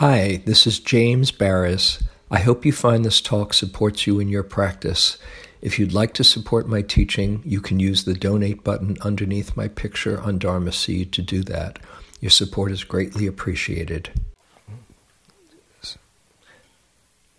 Hi, 0.00 0.40
this 0.46 0.66
is 0.66 0.80
James 0.80 1.30
Baraz. 1.30 2.02
I 2.30 2.38
hope 2.38 2.64
you 2.64 2.72
find 2.72 3.04
this 3.04 3.20
talk 3.20 3.52
supports 3.52 4.06
you 4.06 4.18
in 4.18 4.28
your 4.28 4.42
practice. 4.42 5.18
If 5.60 5.78
you'd 5.78 5.92
like 5.92 6.14
to 6.14 6.24
support 6.24 6.66
my 6.66 6.80
teaching, 6.80 7.42
you 7.44 7.60
can 7.60 7.78
use 7.78 8.04
the 8.04 8.14
donate 8.14 8.64
button 8.64 8.96
underneath 9.02 9.58
my 9.58 9.68
picture 9.68 10.18
on 10.18 10.38
Dharma 10.38 10.72
Seed 10.72 11.12
to 11.12 11.20
do 11.20 11.42
that. 11.42 11.80
Your 12.18 12.30
support 12.30 12.72
is 12.72 12.82
greatly 12.82 13.26
appreciated. 13.26 14.08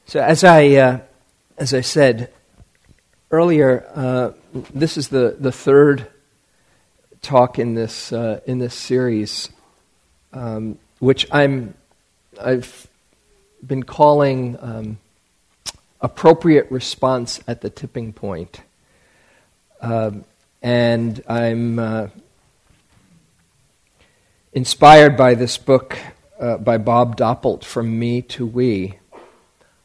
So, 0.06 0.22
as 0.22 0.44
I, 0.44 0.68
uh, 0.68 1.00
as 1.58 1.74
I 1.74 1.82
said 1.82 2.32
earlier, 3.32 3.90
uh, 3.96 4.34
this 4.72 4.98
is 4.98 5.08
the, 5.08 5.36
the 5.40 5.52
third 5.52 6.06
talk 7.24 7.58
in 7.58 7.74
this, 7.74 8.14
uh, 8.14 8.42
in 8.46 8.60
this 8.60 8.76
series, 8.76 9.50
um, 10.32 10.78
which 11.00 11.26
I'm 11.32 11.74
I've 12.44 12.88
been 13.66 13.84
calling 13.84 14.58
um, 14.60 14.98
appropriate 16.00 16.72
response 16.72 17.40
at 17.48 17.62
the 17.62 17.70
tipping 17.70 18.14
point. 18.14 18.62
Um, 19.82 20.26
and 20.62 21.24
I'm 21.28 21.80
uh, 21.80 22.08
inspired 24.54 25.18
by 25.18 25.36
this 25.36 25.58
book 25.58 25.98
uh, 26.40 26.58
by 26.58 26.78
Bob 26.78 27.18
Doppelt, 27.18 27.64
From 27.64 28.00
Me 28.00 28.22
to 28.24 28.46
We. 28.46 28.98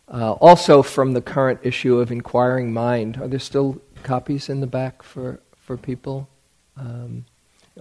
Uh, 0.08 0.32
also 0.32 0.82
from 0.82 1.12
the 1.12 1.20
current 1.20 1.60
issue 1.62 1.98
of 1.98 2.12
Inquiring 2.12 2.72
Mind. 2.72 3.18
Are 3.20 3.28
there 3.28 3.38
still 3.38 3.80
copies 4.02 4.48
in 4.48 4.60
the 4.60 4.66
back 4.66 5.02
for, 5.02 5.40
for 5.56 5.76
people 5.76 6.28
um, 6.76 7.24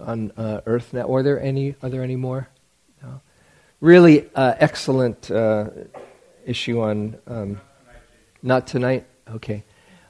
on 0.00 0.32
uh, 0.36 0.60
EarthNet? 0.66 1.08
Are 1.08 1.22
there 1.22 1.40
any? 1.40 1.76
Are 1.82 1.88
there 1.88 2.02
any 2.02 2.16
more? 2.16 2.48
Really 3.80 4.28
uh, 4.34 4.54
excellent 4.58 5.30
uh, 5.30 5.70
issue 6.44 6.80
on. 6.80 7.16
Um, 7.26 7.60
not 8.42 8.66
tonight? 8.66 9.06
Okay. 9.28 9.64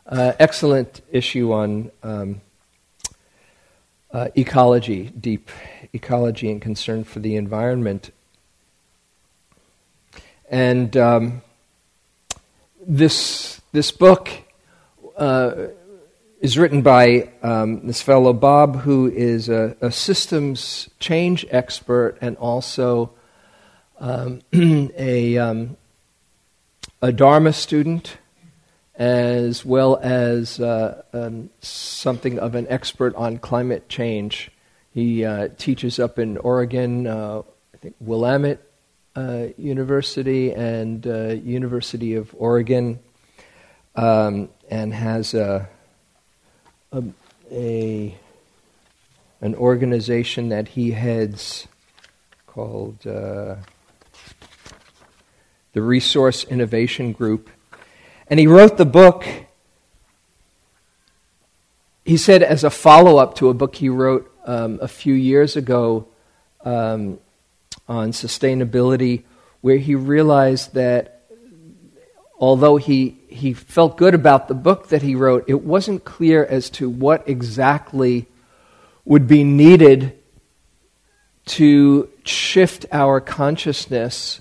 Uh, 0.06 0.32
excellent 0.38 1.00
issue 1.10 1.52
on 1.52 1.90
um, 2.02 2.40
uh, 4.12 4.28
ecology, 4.36 5.10
deep 5.18 5.50
ecology 5.92 6.50
and 6.50 6.60
concern 6.60 7.02
for 7.02 7.20
the 7.20 7.36
environment. 7.36 8.12
And 10.48 10.96
um, 10.96 11.42
this, 12.86 13.60
this 13.72 13.90
book 13.90 14.30
uh, 15.16 15.68
is 16.40 16.56
written 16.56 16.82
by 16.82 17.30
um, 17.42 17.86
this 17.86 18.00
fellow 18.00 18.32
Bob, 18.32 18.76
who 18.80 19.10
is 19.10 19.48
a, 19.48 19.76
a 19.80 19.90
systems 19.90 20.88
change 21.00 21.44
expert 21.50 22.16
and 22.20 22.36
also 22.36 23.15
um, 23.98 24.42
a, 24.52 25.38
um, 25.38 25.76
a 27.02 27.12
Dharma 27.12 27.52
student, 27.52 28.18
as 28.94 29.64
well 29.64 29.98
as 30.02 30.58
uh, 30.60 31.02
um, 31.12 31.50
something 31.60 32.38
of 32.38 32.54
an 32.54 32.66
expert 32.68 33.14
on 33.14 33.38
climate 33.38 33.88
change. 33.88 34.50
He 34.92 35.24
uh, 35.24 35.48
teaches 35.58 35.98
up 35.98 36.18
in 36.18 36.38
Oregon, 36.38 37.06
uh, 37.06 37.42
I 37.74 37.76
think 37.76 37.94
Willamette 38.00 38.62
uh, 39.14 39.48
University 39.56 40.52
and 40.52 41.06
uh, 41.06 41.28
University 41.28 42.14
of 42.14 42.34
Oregon, 42.36 42.98
um, 43.94 44.50
and 44.70 44.92
has 44.92 45.34
a, 45.34 45.68
a, 46.92 47.02
a, 47.50 48.16
an 49.40 49.54
organization 49.54 50.50
that 50.50 50.68
he 50.68 50.90
heads 50.90 51.66
called 52.46 53.06
uh, 53.06 53.56
the 55.76 55.82
Resource 55.82 56.42
Innovation 56.44 57.12
Group. 57.12 57.50
And 58.28 58.40
he 58.40 58.46
wrote 58.46 58.78
the 58.78 58.86
book, 58.86 59.26
he 62.02 62.16
said, 62.16 62.42
as 62.42 62.64
a 62.64 62.70
follow 62.70 63.18
up 63.18 63.34
to 63.34 63.50
a 63.50 63.54
book 63.54 63.74
he 63.74 63.90
wrote 63.90 64.34
um, 64.46 64.78
a 64.80 64.88
few 64.88 65.12
years 65.12 65.54
ago 65.54 66.08
um, 66.64 67.18
on 67.86 68.12
sustainability, 68.12 69.24
where 69.60 69.76
he 69.76 69.94
realized 69.94 70.72
that 70.72 71.26
although 72.40 72.78
he, 72.78 73.18
he 73.28 73.52
felt 73.52 73.98
good 73.98 74.14
about 74.14 74.48
the 74.48 74.54
book 74.54 74.88
that 74.88 75.02
he 75.02 75.14
wrote, 75.14 75.44
it 75.46 75.62
wasn't 75.62 76.06
clear 76.06 76.42
as 76.42 76.70
to 76.70 76.88
what 76.88 77.28
exactly 77.28 78.24
would 79.04 79.28
be 79.28 79.44
needed 79.44 80.18
to 81.44 82.08
shift 82.24 82.86
our 82.92 83.20
consciousness 83.20 84.40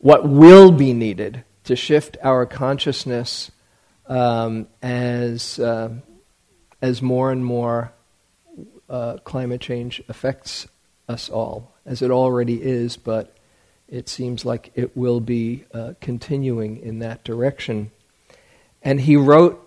what 0.00 0.28
will 0.28 0.72
be 0.72 0.92
needed 0.92 1.44
to 1.64 1.76
shift 1.76 2.16
our 2.22 2.46
consciousness 2.46 3.50
um, 4.06 4.66
as, 4.82 5.58
uh, 5.58 5.90
as 6.82 7.00
more 7.00 7.30
and 7.30 7.44
more 7.44 7.92
uh, 8.88 9.18
climate 9.18 9.60
change 9.60 10.02
affects 10.08 10.66
us 11.08 11.28
all, 11.28 11.72
as 11.86 12.02
it 12.02 12.10
already 12.10 12.60
is, 12.62 12.96
but 12.96 13.36
it 13.88 14.08
seems 14.08 14.44
like 14.44 14.72
it 14.74 14.96
will 14.96 15.20
be 15.20 15.64
uh, 15.72 15.92
continuing 16.00 16.78
in 16.78 17.00
that 17.00 17.22
direction. 17.22 17.90
And 18.82 19.00
he 19.02 19.16
wrote, 19.16 19.66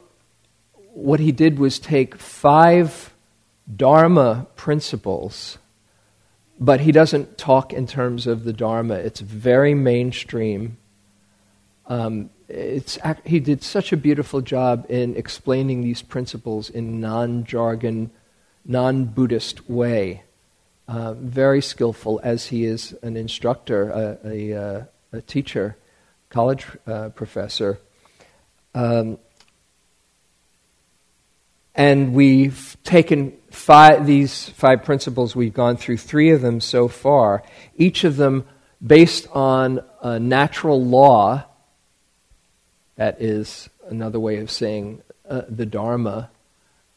what 0.93 1.19
he 1.19 1.31
did 1.31 1.59
was 1.59 1.79
take 1.79 2.17
five 2.17 3.13
Dharma 3.73 4.47
principles 4.55 5.57
but 6.63 6.79
he 6.79 6.93
doesn't 6.93 7.37
talk 7.37 7.73
in 7.73 7.85
terms 7.85 8.25
of 8.25 8.45
the 8.45 8.53
Dharma. 8.53 8.93
It's 8.93 9.19
very 9.19 9.73
mainstream. 9.73 10.77
Um, 11.87 12.29
it's, 12.47 12.97
he 13.25 13.41
did 13.41 13.61
such 13.61 13.91
a 13.91 13.97
beautiful 13.97 14.39
job 14.39 14.85
in 14.87 15.17
explaining 15.17 15.81
these 15.81 16.01
principles 16.01 16.69
in 16.69 17.01
non 17.01 17.43
jargon, 17.43 18.11
non 18.63 19.03
Buddhist 19.03 19.69
way. 19.69 20.23
Uh, 20.87 21.15
very 21.15 21.61
skillful 21.61 22.21
as 22.23 22.47
he 22.47 22.63
is 22.63 22.93
an 23.03 23.17
instructor, 23.17 23.89
a, 23.89 24.17
a, 24.25 24.53
uh, 24.53 24.83
a 25.11 25.21
teacher, 25.21 25.75
college 26.29 26.65
uh, 26.87 27.09
professor. 27.09 27.77
Um, 28.73 29.17
and 31.75 32.13
we've 32.13 32.77
taken 32.83 33.33
five, 33.49 34.05
these 34.05 34.49
five 34.49 34.83
principles, 34.83 35.35
we've 35.35 35.53
gone 35.53 35.77
through 35.77 35.97
three 35.97 36.31
of 36.31 36.41
them 36.41 36.59
so 36.61 36.87
far, 36.87 37.43
each 37.75 38.03
of 38.03 38.17
them 38.17 38.45
based 38.85 39.27
on 39.31 39.81
a 40.01 40.19
natural 40.19 40.83
law. 40.83 41.45
That 42.95 43.21
is 43.21 43.69
another 43.87 44.19
way 44.19 44.37
of 44.37 44.51
saying 44.51 45.01
uh, 45.27 45.43
the 45.49 45.65
Dharma. 45.65 46.29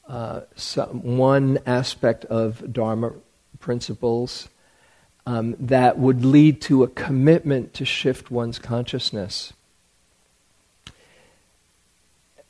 Uh, 0.07 0.43
some, 0.55 1.17
one 1.17 1.59
aspect 1.67 2.25
of 2.27 2.73
Dharma 2.73 3.13
principles 3.59 4.49
um, 5.27 5.57
that 5.59 5.99
would 5.99 6.25
lead 6.25 6.61
to 6.63 6.85
a 6.85 6.89
commitment 6.89 7.75
to 7.75 7.85
shift 7.85 8.31
one's 8.31 8.59
consciousness. 8.59 9.53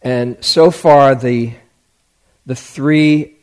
And 0.03 0.37
so 0.45 0.71
far, 0.71 1.15
the, 1.15 1.55
the 2.47 2.55
three 2.57 3.35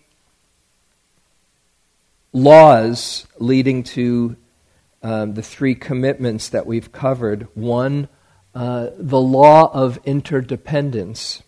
laws 2.32 3.28
leading 3.38 3.84
to 3.84 4.36
um, 5.04 5.34
the 5.34 5.44
three 5.44 5.76
commitments 5.76 6.50
that 6.50 6.66
we've 6.66 6.92
covered. 6.92 7.48
One, 7.54 8.08
uh, 8.56 8.90
the 8.98 9.20
law 9.20 9.72
of 9.74 10.00
interdependence, 10.06 11.44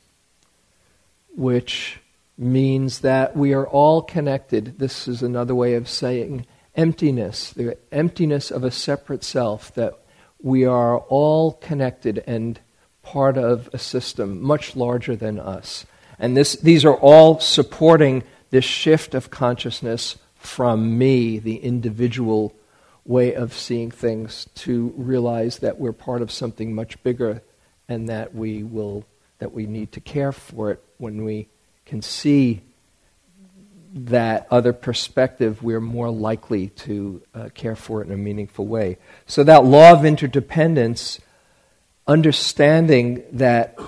which 1.35 1.99
means 2.38 2.99
that 2.99 3.35
we 3.35 3.53
are 3.53 3.65
all 3.65 4.01
connected. 4.01 4.77
This 4.77 5.07
is 5.07 5.23
another 5.23 5.55
way 5.55 5.75
of 5.75 5.88
saying 5.88 6.45
emptiness, 6.75 7.51
the 7.51 7.77
emptiness 7.91 8.51
of 8.51 8.65
a 8.65 8.71
separate 8.71 9.23
self, 9.23 9.73
that 9.75 9.97
we 10.41 10.65
are 10.65 10.97
all 10.97 11.53
connected 11.53 12.21
and 12.27 12.59
part 13.01 13.38
of 13.38 13.69
a 13.71 13.80
system 13.80 14.41
much 14.41 14.75
larger 14.75 15.15
than 15.15 15.39
us. 15.39 15.85
And 16.19 16.35
this, 16.35 16.56
these 16.56 16.85
are 16.85 16.95
all 16.95 17.39
supporting 17.39 18.23
this 18.50 18.65
shift 18.65 19.13
of 19.13 19.29
consciousness 19.29 20.17
from 20.35 20.97
me, 20.97 21.39
the 21.39 21.57
individual 21.57 22.53
way 23.06 23.33
of 23.33 23.53
seeing 23.53 23.91
things, 23.91 24.47
to 24.56 24.94
realize 24.95 25.59
that 25.59 25.79
we're 25.79 25.94
part 25.94 26.21
of 26.21 26.31
something 26.31 26.73
much 26.73 27.01
bigger 27.03 27.41
and 27.88 28.09
that 28.09 28.33
we 28.33 28.63
will 28.63 29.06
that 29.39 29.51
we 29.51 29.65
need 29.65 29.91
to 29.91 30.00
care 30.00 30.31
for 30.31 30.71
it 30.71 30.81
when 30.97 31.25
we 31.25 31.47
can 31.85 32.01
see 32.01 32.61
that 33.94 34.45
other 34.51 34.73
perspective, 34.73 35.63
we're 35.63 35.79
more 35.79 36.09
likely 36.09 36.68
to 36.68 37.21
uh, 37.33 37.50
care 37.53 37.75
for 37.75 38.01
it 38.01 38.07
in 38.07 38.13
a 38.13 38.18
meaningful 38.18 38.68
way. 38.68 38.97
So, 39.25 39.44
that 39.44 39.63
law 39.63 39.94
of 39.94 40.03
interdependence, 40.03 41.19
understanding 42.06 43.23
that 43.31 43.79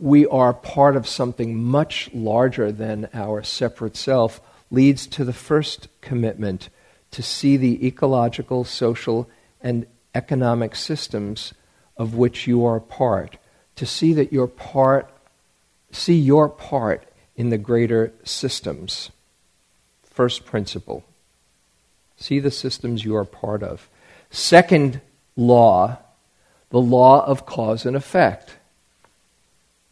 we 0.00 0.26
are 0.26 0.52
part 0.52 0.96
of 0.96 1.06
something 1.06 1.62
much 1.62 2.10
larger 2.12 2.72
than 2.72 3.08
our 3.14 3.42
separate 3.42 3.96
self, 3.96 4.40
leads 4.70 5.06
to 5.06 5.24
the 5.24 5.32
first 5.32 5.88
commitment 6.00 6.68
to 7.10 7.22
see 7.22 7.56
the 7.56 7.86
ecological, 7.86 8.64
social, 8.64 9.28
and 9.60 9.86
economic 10.14 10.74
systems 10.74 11.54
of 11.96 12.14
which 12.14 12.46
you 12.46 12.64
are 12.64 12.80
part, 12.80 13.36
to 13.76 13.86
see 13.86 14.12
that 14.12 14.32
you're 14.32 14.46
part, 14.46 15.10
see 15.92 16.14
your 16.14 16.48
part 16.48 17.04
in 17.36 17.50
the 17.50 17.58
greater 17.58 18.12
systems. 18.24 19.10
First 20.02 20.44
principle. 20.44 21.04
See 22.16 22.38
the 22.38 22.50
systems 22.50 23.04
you 23.04 23.16
are 23.16 23.24
part 23.24 23.62
of. 23.62 23.88
Second 24.30 25.00
law, 25.36 25.98
the 26.70 26.80
law 26.80 27.24
of 27.24 27.46
cause 27.46 27.84
and 27.86 27.96
effect, 27.96 28.56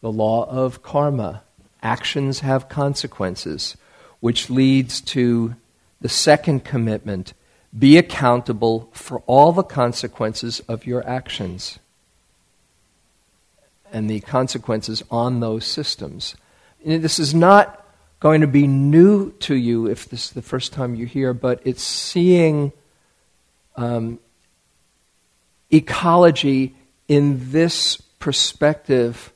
the 0.03 0.11
law 0.11 0.43
of 0.49 0.83
karma. 0.83 1.41
Actions 1.81 2.41
have 2.41 2.67
consequences, 2.67 3.77
which 4.19 4.49
leads 4.49 4.99
to 4.99 5.55
the 6.01 6.09
second 6.09 6.65
commitment 6.65 7.33
be 7.77 7.97
accountable 7.97 8.89
for 8.91 9.23
all 9.27 9.53
the 9.53 9.63
consequences 9.63 10.59
of 10.67 10.85
your 10.85 11.07
actions 11.07 11.79
and 13.93 14.09
the 14.09 14.19
consequences 14.19 15.03
on 15.09 15.39
those 15.39 15.65
systems. 15.65 16.35
And 16.85 17.01
this 17.01 17.17
is 17.17 17.33
not 17.33 17.87
going 18.19 18.41
to 18.41 18.47
be 18.47 18.67
new 18.67 19.31
to 19.39 19.55
you 19.55 19.87
if 19.87 20.09
this 20.09 20.25
is 20.25 20.31
the 20.31 20.41
first 20.41 20.73
time 20.73 20.95
you're 20.95 21.07
here, 21.07 21.33
but 21.33 21.61
it's 21.63 21.81
seeing 21.81 22.73
um, 23.77 24.19
ecology 25.71 26.75
in 27.07 27.51
this 27.51 27.95
perspective 28.19 29.32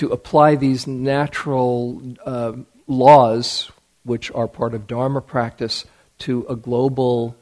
to 0.00 0.08
apply 0.08 0.54
these 0.54 0.86
natural 0.86 2.00
uh, 2.24 2.54
laws, 2.86 3.70
which 4.02 4.32
are 4.32 4.48
part 4.48 4.72
of 4.72 4.86
Dharma 4.86 5.20
practice, 5.20 5.84
to 6.20 6.46
a 6.48 6.56
global 6.56 7.36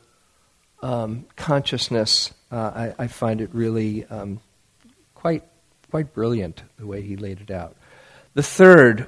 um, 0.83 1.25
consciousness. 1.37 2.35
Uh, 2.51 2.57
I, 2.99 3.05
I, 3.05 3.07
find 3.07 3.41
it 3.41 3.51
really 3.53 4.05
um, 4.07 4.41
quite 5.15 5.45
quite 5.89 6.13
brilliant 6.13 6.65
the 6.81 6.87
way 6.89 7.01
he 7.01 7.15
laid 7.15 7.41
it 7.41 7.53
out. 7.53 7.77
The 8.35 8.43
third, 8.43 9.07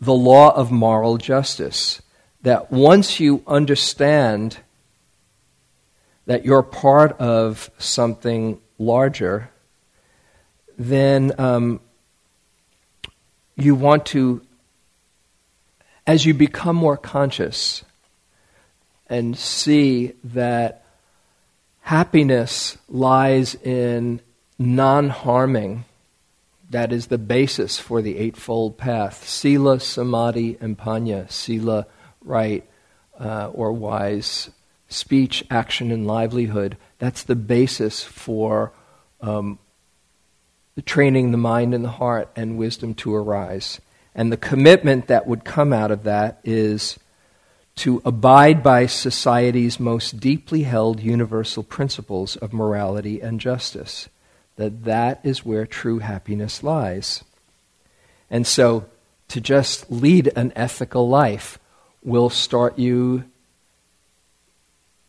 the 0.00 0.14
law 0.14 0.56
of 0.56 0.72
moral 0.72 1.18
justice. 1.18 2.00
That 2.40 2.72
once 2.72 3.20
you 3.20 3.42
understand 3.46 4.56
that 6.24 6.46
you're 6.46 6.62
part 6.62 7.12
of 7.20 7.70
something 7.76 8.58
larger, 8.78 9.50
then 10.78 11.32
um, 11.36 11.80
you 13.56 13.74
want 13.74 14.06
to, 14.06 14.42
as 16.06 16.24
you 16.24 16.34
become 16.34 16.76
more 16.76 16.96
conscious 16.96 17.84
and 19.08 19.36
see 19.36 20.12
that 20.24 20.84
happiness 21.80 22.76
lies 22.88 23.54
in 23.54 24.20
non 24.58 25.08
harming 25.08 25.84
that 26.70 26.92
is 26.92 27.06
the 27.06 27.18
basis 27.18 27.78
for 27.78 28.02
the 28.02 28.18
Eightfold 28.18 28.76
Path. 28.76 29.26
Sila, 29.26 29.78
Samadhi, 29.78 30.58
and 30.60 30.76
Panya. 30.76 31.30
Sila, 31.30 31.86
right 32.24 32.64
uh, 33.18 33.50
or 33.52 33.72
wise 33.72 34.50
speech, 34.88 35.44
action, 35.50 35.90
and 35.90 36.06
livelihood. 36.06 36.76
That's 36.98 37.22
the 37.22 37.36
basis 37.36 38.02
for 38.02 38.72
um, 39.20 39.58
training 40.82 41.30
the 41.30 41.38
mind 41.38 41.74
and 41.74 41.84
the 41.84 41.90
heart 41.90 42.28
and 42.36 42.58
wisdom 42.58 42.94
to 42.94 43.14
arise. 43.14 43.80
And 44.14 44.32
the 44.32 44.36
commitment 44.36 45.08
that 45.08 45.26
would 45.26 45.44
come 45.44 45.72
out 45.72 45.90
of 45.90 46.04
that 46.04 46.40
is 46.44 46.98
to 47.76 48.00
abide 48.04 48.62
by 48.62 48.86
society's 48.86 49.78
most 49.78 50.18
deeply 50.18 50.62
held 50.62 51.00
universal 51.00 51.62
principles 51.62 52.36
of 52.36 52.52
morality 52.52 53.20
and 53.20 53.40
justice 53.40 54.08
that 54.56 54.84
that 54.84 55.20
is 55.22 55.44
where 55.44 55.66
true 55.66 55.98
happiness 55.98 56.62
lies. 56.62 57.22
And 58.30 58.46
so 58.46 58.86
to 59.28 59.40
just 59.40 59.90
lead 59.90 60.32
an 60.34 60.52
ethical 60.56 61.08
life 61.08 61.58
will 62.02 62.30
start 62.30 62.78
you 62.78 63.24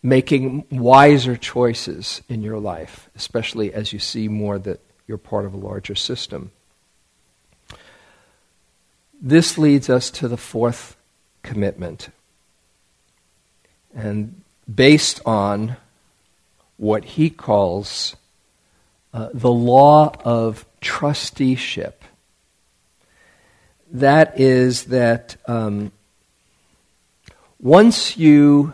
making 0.04 0.66
wiser 0.70 1.36
choices 1.36 2.22
in 2.30 2.42
your 2.42 2.60
life, 2.60 3.10
especially 3.16 3.74
as 3.74 3.94
you 3.94 4.00
see 4.00 4.28
more 4.28 4.60
that 4.60 4.80
you're 5.08 5.18
part 5.18 5.46
of 5.46 5.54
a 5.54 5.58
larger 5.58 5.96
system. 5.96 6.52
This 9.20 9.58
leads 9.58 9.90
us 9.90 10.12
to 10.12 10.28
the 10.28 10.38
fourth 10.38 10.96
commitment. 11.42 12.10
And 13.96 14.42
based 14.74 15.22
on 15.26 15.78
what 16.78 17.04
he 17.04 17.30
calls 17.30 18.16
uh, 19.14 19.30
the 19.34 19.52
law 19.52 20.12
of 20.24 20.66
trusteeship. 20.82 22.04
That 23.92 24.40
is 24.40 24.86
that 24.86 25.38
um, 25.48 25.92
once 27.60 28.18
you 28.18 28.74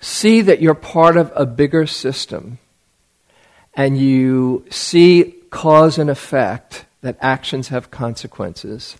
see 0.00 0.42
that 0.42 0.60
you're 0.60 0.74
part 0.74 1.16
of 1.16 1.32
a 1.34 1.46
bigger 1.46 1.86
system 1.86 2.58
and 3.76 3.98
you 3.98 4.64
see 4.70 5.34
cause 5.50 5.98
and 5.98 6.10
effect, 6.10 6.84
that 7.00 7.16
actions 7.20 7.68
have 7.68 7.90
consequences, 7.90 8.96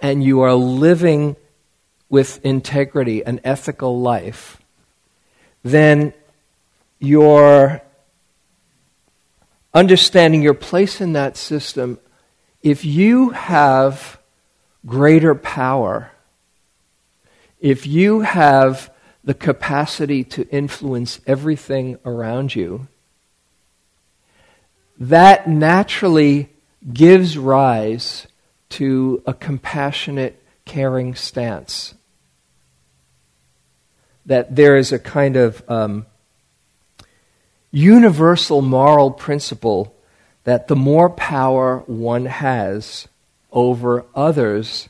and 0.00 0.24
you 0.24 0.40
are 0.40 0.54
living 0.54 1.36
with 2.08 2.44
integrity, 2.44 3.24
an 3.24 3.40
ethical 3.44 4.00
life, 4.00 4.60
then 5.62 6.12
your 6.98 7.82
understanding 9.74 10.40
your 10.40 10.54
place 10.54 11.00
in 11.00 11.12
that 11.12 11.36
system, 11.36 11.98
if 12.62 12.84
you 12.84 13.30
have 13.30 14.18
greater 14.86 15.34
power, 15.34 16.12
if 17.60 17.86
you 17.86 18.20
have 18.20 18.90
the 19.24 19.34
capacity 19.34 20.22
to 20.22 20.48
influence 20.48 21.20
everything 21.26 21.98
around 22.04 22.54
you, 22.54 22.86
that 24.98 25.48
naturally 25.48 26.50
gives 26.92 27.36
rise 27.36 28.26
to 28.70 29.22
a 29.26 29.34
compassionate, 29.34 30.42
caring 30.64 31.14
stance. 31.14 31.94
That 34.26 34.54
there 34.54 34.76
is 34.76 34.92
a 34.92 34.98
kind 34.98 35.36
of 35.36 35.62
um, 35.68 36.06
universal 37.70 38.62
moral 38.62 39.10
principle 39.10 39.94
that 40.44 40.68
the 40.68 40.76
more 40.76 41.10
power 41.10 41.78
one 41.86 42.26
has 42.26 43.08
over 43.50 44.04
others, 44.14 44.88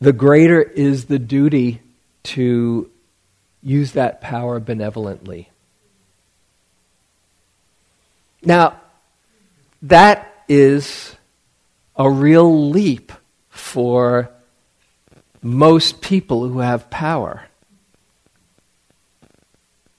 the 0.00 0.12
greater 0.12 0.62
is 0.62 1.06
the 1.06 1.18
duty 1.18 1.80
to 2.22 2.90
use 3.62 3.92
that 3.92 4.20
power 4.20 4.60
benevolently. 4.60 5.50
Now, 8.46 8.80
that 9.82 10.44
is 10.48 11.16
a 11.96 12.08
real 12.08 12.70
leap 12.70 13.10
for 13.48 14.30
most 15.42 16.00
people 16.00 16.48
who 16.48 16.60
have 16.60 16.88
power. 16.88 17.48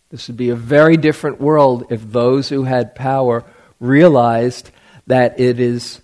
This 0.10 0.30
would 0.30 0.38
be 0.38 0.50
a 0.50 0.56
very 0.56 0.96
different 0.96 1.42
world 1.42 1.88
if 1.90 2.02
those 2.10 2.48
who 2.48 2.64
had 2.64 2.96
power 2.96 3.44
realized 3.82 4.72
that 5.08 5.42
it 5.42 5.60
is 5.60 6.02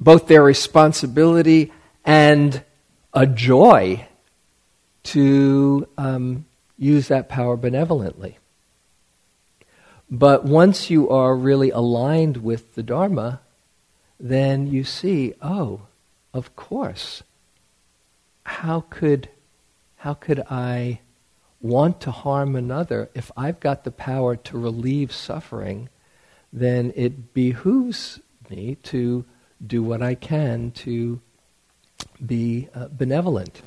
both 0.00 0.26
their 0.26 0.42
responsibility 0.42 1.72
and 2.06 2.64
a 3.12 3.26
joy 3.26 4.06
to 5.02 5.86
um, 5.98 6.46
use 6.78 7.08
that 7.08 7.28
power 7.28 7.58
benevolently. 7.58 8.38
But 10.14 10.44
once 10.44 10.90
you 10.90 11.08
are 11.08 11.34
really 11.34 11.70
aligned 11.70 12.36
with 12.36 12.74
the 12.74 12.82
Dharma, 12.82 13.40
then 14.20 14.66
you 14.66 14.84
see, 14.84 15.32
oh, 15.40 15.86
of 16.34 16.54
course. 16.54 17.22
How 18.44 18.84
could, 18.90 19.30
how 19.96 20.12
could 20.12 20.40
I 20.50 21.00
want 21.62 22.02
to 22.02 22.10
harm 22.10 22.54
another, 22.54 23.08
if 23.14 23.32
I've 23.38 23.58
got 23.58 23.84
the 23.84 23.90
power 23.90 24.36
to 24.36 24.58
relieve 24.58 25.12
suffering, 25.12 25.88
then 26.52 26.92
it 26.94 27.32
behooves 27.32 28.20
me 28.50 28.76
to 28.82 29.24
do 29.66 29.82
what 29.82 30.02
I 30.02 30.14
can 30.14 30.72
to 30.72 31.22
be 32.24 32.68
uh, 32.74 32.88
benevolent. 32.88 33.62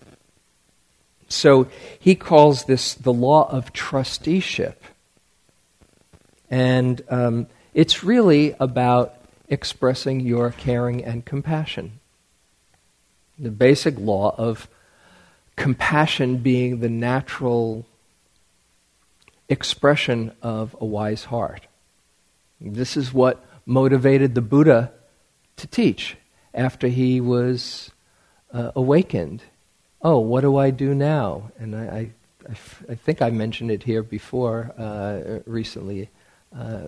So 1.27 1.67
he 1.99 2.13
calls 2.13 2.65
this 2.65 2.93
the 2.93 3.13
law 3.13 3.49
of 3.49 3.73
trusteeship. 3.73 4.83
And 6.49 7.01
um, 7.09 7.47
it's 7.73 8.03
really 8.03 8.55
about 8.59 9.15
expressing 9.49 10.19
your 10.19 10.51
caring 10.51 11.03
and 11.03 11.25
compassion. 11.25 11.99
The 13.37 13.51
basic 13.51 13.97
law 13.99 14.33
of 14.37 14.67
compassion 15.55 16.37
being 16.37 16.79
the 16.79 16.89
natural 16.89 17.85
expression 19.49 20.31
of 20.41 20.75
a 20.79 20.85
wise 20.85 21.25
heart. 21.25 21.67
This 22.59 22.97
is 22.97 23.13
what 23.13 23.43
motivated 23.65 24.35
the 24.35 24.41
Buddha 24.41 24.91
to 25.57 25.67
teach 25.67 26.17
after 26.53 26.87
he 26.87 27.21
was 27.21 27.91
uh, 28.53 28.71
awakened. 28.75 29.43
Oh, 30.01 30.19
what 30.19 30.41
do 30.41 30.57
I 30.57 30.69
do 30.69 30.93
now? 30.93 31.51
And 31.57 31.75
I, 31.75 31.79
I, 31.79 32.11
I, 32.47 32.51
f- 32.51 32.83
I 32.89 32.95
think 32.95 33.21
I 33.21 33.29
mentioned 33.29 33.71
it 33.71 33.83
here 33.83 34.03
before 34.03 34.73
uh, 34.77 35.39
recently. 35.45 36.09
Uh, 36.57 36.87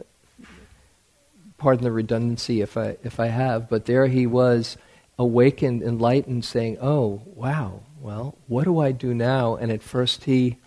pardon 1.57 1.83
the 1.83 1.91
redundancy 1.91 2.61
if 2.61 2.77
I, 2.77 2.97
if 3.03 3.19
I 3.19 3.27
have, 3.27 3.69
but 3.69 3.85
there 3.85 4.07
he 4.07 4.25
was 4.27 4.77
awakened, 5.19 5.81
enlightened, 5.81 6.45
saying, 6.45 6.77
Oh, 6.81 7.21
wow, 7.25 7.81
well, 7.99 8.37
what 8.47 8.65
do 8.65 8.79
I 8.79 8.91
do 8.91 9.13
now? 9.13 9.55
And 9.55 9.71
at 9.71 9.81
first 9.81 10.25
he, 10.25 10.57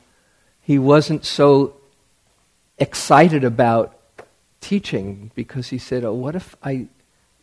he 0.60 0.78
wasn't 0.78 1.24
so 1.24 1.74
excited 2.78 3.44
about 3.44 3.96
teaching 4.60 5.30
because 5.34 5.68
he 5.68 5.78
said, 5.78 6.04
Oh, 6.04 6.14
what 6.14 6.34
if 6.34 6.56
I 6.62 6.88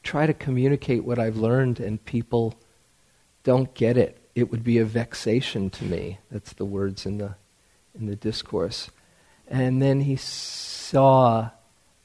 try 0.04 0.26
to 0.26 0.34
communicate 0.34 1.04
what 1.04 1.20
I've 1.20 1.38
learned 1.38 1.80
and 1.80 2.04
people 2.06 2.56
don't 3.44 3.74
get 3.74 3.98
it? 3.98 4.18
It 4.36 4.52
would 4.52 4.64
be 4.64 4.78
a 4.78 4.86
vexation 4.86 5.70
to 5.72 5.84
me. 5.86 6.20
That's 6.30 6.54
the 6.54 6.66
words 6.66 7.06
in 7.06 7.18
the, 7.18 7.36
in 7.98 8.06
the 8.06 8.16
discourse. 8.16 8.92
And 9.50 9.82
then 9.82 10.02
he 10.02 10.16
saw 10.18 11.50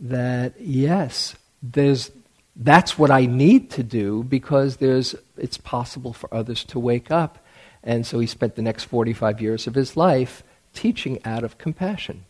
that, 0.00 0.60
yes, 0.60 1.34
there's, 1.62 2.10
that's 2.56 2.98
what 2.98 3.10
I 3.10 3.26
need 3.26 3.70
to 3.72 3.82
do 3.82 4.22
because 4.22 4.76
there's, 4.76 5.14
it's 5.36 5.56
possible 5.56 6.12
for 6.12 6.32
others 6.32 6.64
to 6.64 6.78
wake 6.78 7.10
up. 7.10 7.38
And 7.82 8.06
so 8.06 8.18
he 8.18 8.26
spent 8.26 8.54
the 8.54 8.62
next 8.62 8.84
45 8.84 9.40
years 9.40 9.66
of 9.66 9.74
his 9.74 9.96
life 9.96 10.42
teaching 10.74 11.18
out 11.24 11.44
of 11.44 11.58
compassion. 11.58 12.24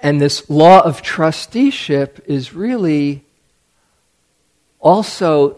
And 0.00 0.20
this 0.20 0.50
law 0.50 0.80
of 0.80 1.00
trusteeship 1.00 2.24
is 2.26 2.52
really 2.52 3.24
also 4.80 5.56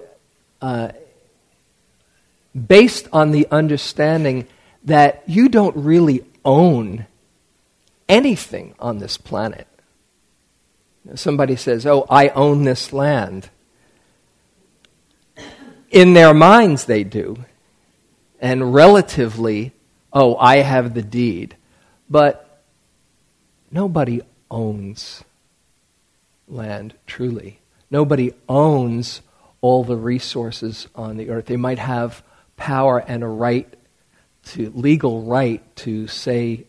uh, 0.60 0.90
based 2.54 3.08
on 3.10 3.30
the 3.30 3.48
understanding 3.50 4.46
that 4.84 5.22
you 5.26 5.48
don't 5.48 5.76
really 5.76 6.24
own 6.44 7.06
anything 8.08 8.74
on 8.78 8.98
this 8.98 9.16
planet. 9.16 9.66
Somebody 11.14 11.56
says, 11.56 11.86
Oh, 11.86 12.06
I 12.08 12.28
own 12.28 12.64
this 12.64 12.92
land. 12.92 13.50
In 15.90 16.14
their 16.14 16.34
minds, 16.34 16.86
they 16.86 17.04
do. 17.04 17.44
And 18.40 18.74
relatively, 18.74 19.72
oh, 20.12 20.36
I 20.36 20.58
have 20.58 20.94
the 20.94 21.02
deed. 21.02 21.56
But 22.08 22.62
nobody 23.70 24.22
owns 24.50 25.24
land 26.48 26.94
truly. 27.06 27.60
Nobody 27.90 28.32
owns 28.48 29.20
all 29.60 29.84
the 29.84 29.96
resources 29.96 30.88
on 30.94 31.16
the 31.16 31.30
earth. 31.30 31.46
They 31.46 31.56
might 31.56 31.78
have 31.78 32.22
power 32.56 32.98
and 32.98 33.22
a 33.22 33.28
right 33.28 33.72
to 34.46 34.70
legal 34.74 35.22
right 35.22 35.62
to 35.76 36.06
say 36.06 36.64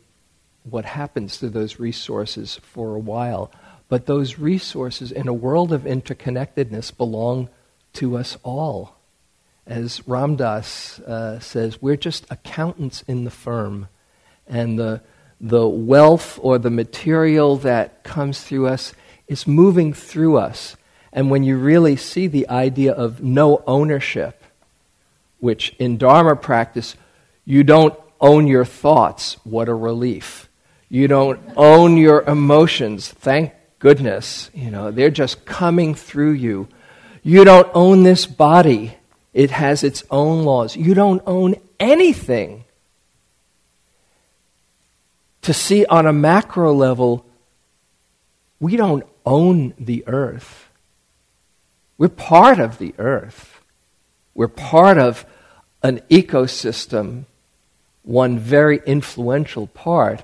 what 0.64 0.86
happens 0.86 1.38
to 1.38 1.50
those 1.50 1.80
resources 1.80 2.60
for 2.64 2.96
a 2.96 3.00
while. 3.00 3.52
But 3.88 4.06
those 4.06 4.40
resources 4.40 5.12
in 5.12 5.28
a 5.28 5.34
world 5.34 5.72
of 5.72 5.84
interconnectedness 5.84 6.96
belong 6.96 7.50
to 7.94 8.18
us 8.18 8.38
all. 8.44 8.96
As 9.68 10.08
Ram 10.08 10.36
Dass 10.36 11.00
uh, 11.00 11.40
says, 11.40 11.82
we're 11.82 11.96
just 11.96 12.26
accountants 12.30 13.04
in 13.04 13.24
the 13.24 13.32
firm. 13.32 13.88
And 14.48 14.78
the 14.78 15.02
the 15.40 15.68
wealth 15.68 16.40
or 16.42 16.58
the 16.58 16.70
material 16.70 17.58
that 17.58 18.04
comes 18.04 18.42
through 18.42 18.68
us 18.68 18.94
is 19.28 19.46
moving 19.46 19.94
through 19.94 20.38
us. 20.38 20.76
And 21.12 21.30
when 21.30 21.44
you 21.44 21.58
really 21.58 21.96
see 21.96 22.28
the 22.28 22.48
idea 22.50 22.94
of 22.94 23.22
no 23.22 23.64
ownership, 23.68 24.44
which 25.40 25.76
in 25.78 25.98
Dharma 25.98 26.36
practice, 26.36 26.96
you 27.46 27.64
don't 27.64 27.98
own 28.20 28.48
your 28.48 28.66
thoughts, 28.66 29.38
what 29.44 29.70
a 29.70 29.74
relief. 29.74 30.50
You 30.90 31.08
don't 31.08 31.40
own 31.56 31.98
your 31.98 32.22
emotions, 32.24 33.08
thank 33.08 33.54
goodness. 33.80 34.50
You 34.54 34.72
know, 34.72 34.92
they're 34.92 35.10
just 35.10 35.46
coming 35.46 35.96
through 35.96 36.34
you. 36.34 36.68
You 37.24 37.44
don't 37.44 37.70
own 37.74 38.04
this 38.04 38.26
body, 38.26 38.98
it 39.34 39.52
has 39.52 39.84
its 39.84 40.04
own 40.10 40.44
laws. 40.44 40.76
You 40.76 40.94
don't 40.94 41.22
own 41.26 41.56
anything 41.80 42.66
to 45.46 45.54
see 45.54 45.86
on 45.86 46.08
a 46.08 46.14
macro 46.14 46.74
level, 46.74 47.24
we 48.60 48.76
don't 48.76 49.06
own 49.28 49.76
the 49.78 50.04
earth. 50.08 50.70
We're 52.00 52.10
part 52.10 52.60
of 52.60 52.80
the 52.80 52.96
earth. 52.98 53.62
We're 54.34 54.48
part 54.48 54.98
of 54.98 55.24
an 55.84 56.02
ecosystem, 56.10 57.26
one 58.06 58.38
very 58.38 58.80
influential 58.86 59.68
part, 59.68 60.24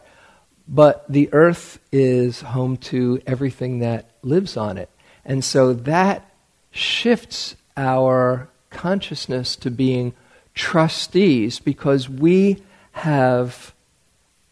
but 0.67 1.03
the 1.09 1.29
earth 1.33 1.79
is 1.91 2.41
home 2.41 2.77
to 2.77 3.21
everything 3.27 3.79
that 3.79 4.09
lives 4.21 4.55
on 4.55 4.77
it. 4.77 4.89
And 5.25 5.43
so 5.43 5.73
that 5.73 6.31
shifts 6.71 7.55
our 7.75 8.47
consciousness 8.69 9.55
to 9.57 9.71
being 9.71 10.13
trustees 10.53 11.59
because 11.59 12.07
we 12.07 12.61
have 12.91 13.73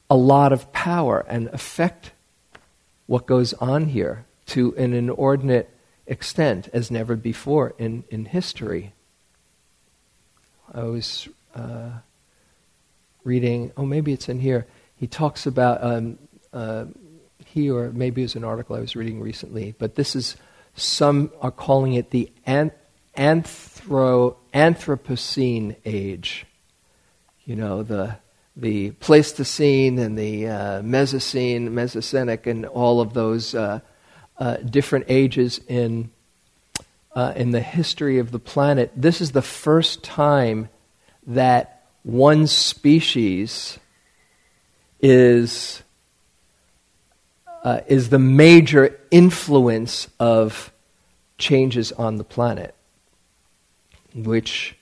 a 0.09 0.15
lot 0.15 0.51
of 0.51 0.71
power 0.73 1.25
and 1.27 1.47
affect 1.49 2.11
what 3.05 3.25
goes 3.25 3.53
on 3.53 3.85
here 3.85 4.25
to 4.47 4.75
an 4.75 4.93
inordinate 4.93 5.69
extent 6.07 6.67
as 6.73 6.89
never 6.89 7.15
before 7.15 7.73
in, 7.77 8.03
in 8.09 8.25
history. 8.25 8.93
I 10.73 10.83
was 10.83 11.27
uh, 11.55 11.91
reading, 13.23 13.71
oh, 13.77 13.85
maybe 13.85 14.13
it's 14.13 14.29
in 14.29 14.39
here. 14.39 14.65
He 14.95 15.07
talks 15.07 15.45
about, 15.45 15.83
um, 15.83 16.17
uh, 16.53 16.85
he 17.45 17.69
or 17.69 17.91
maybe 17.91 18.21
it 18.21 18.25
was 18.25 18.35
an 18.35 18.43
article 18.43 18.75
I 18.75 18.79
was 18.79 18.95
reading 18.95 19.19
recently, 19.19 19.75
but 19.77 19.95
this 19.95 20.15
is, 20.15 20.35
some 20.75 21.31
are 21.41 21.51
calling 21.51 21.93
it 21.93 22.11
the 22.11 22.31
an- 22.45 22.71
anthro- 23.17 24.35
Anthropocene 24.53 25.75
age. 25.85 26.45
You 27.45 27.55
know, 27.55 27.83
the 27.83 28.17
the 28.55 28.91
Pleistocene 28.91 29.97
and 29.99 30.17
the 30.17 30.47
uh, 30.47 30.81
Mesocene, 30.81 31.71
Mesozoic, 31.71 32.45
and 32.45 32.65
all 32.65 32.99
of 32.99 33.13
those 33.13 33.55
uh, 33.55 33.79
uh, 34.37 34.57
different 34.57 35.05
ages 35.07 35.61
in, 35.67 36.11
uh, 37.15 37.33
in 37.35 37.51
the 37.51 37.61
history 37.61 38.19
of 38.19 38.31
the 38.31 38.39
planet, 38.39 38.91
this 38.95 39.21
is 39.21 39.31
the 39.31 39.41
first 39.41 40.03
time 40.03 40.69
that 41.25 41.78
one 42.03 42.47
species 42.47 43.79
is, 44.99 45.83
uh, 47.63 47.81
is 47.87 48.09
the 48.09 48.19
major 48.19 48.99
influence 49.11 50.07
of 50.19 50.71
changes 51.37 51.91
on 51.93 52.17
the 52.17 52.23
planet, 52.23 52.75
which 54.13 54.75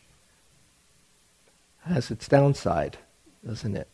has 1.85 2.11
its 2.11 2.27
downside 2.27 2.97
doesn't 3.47 3.75
it? 3.77 3.87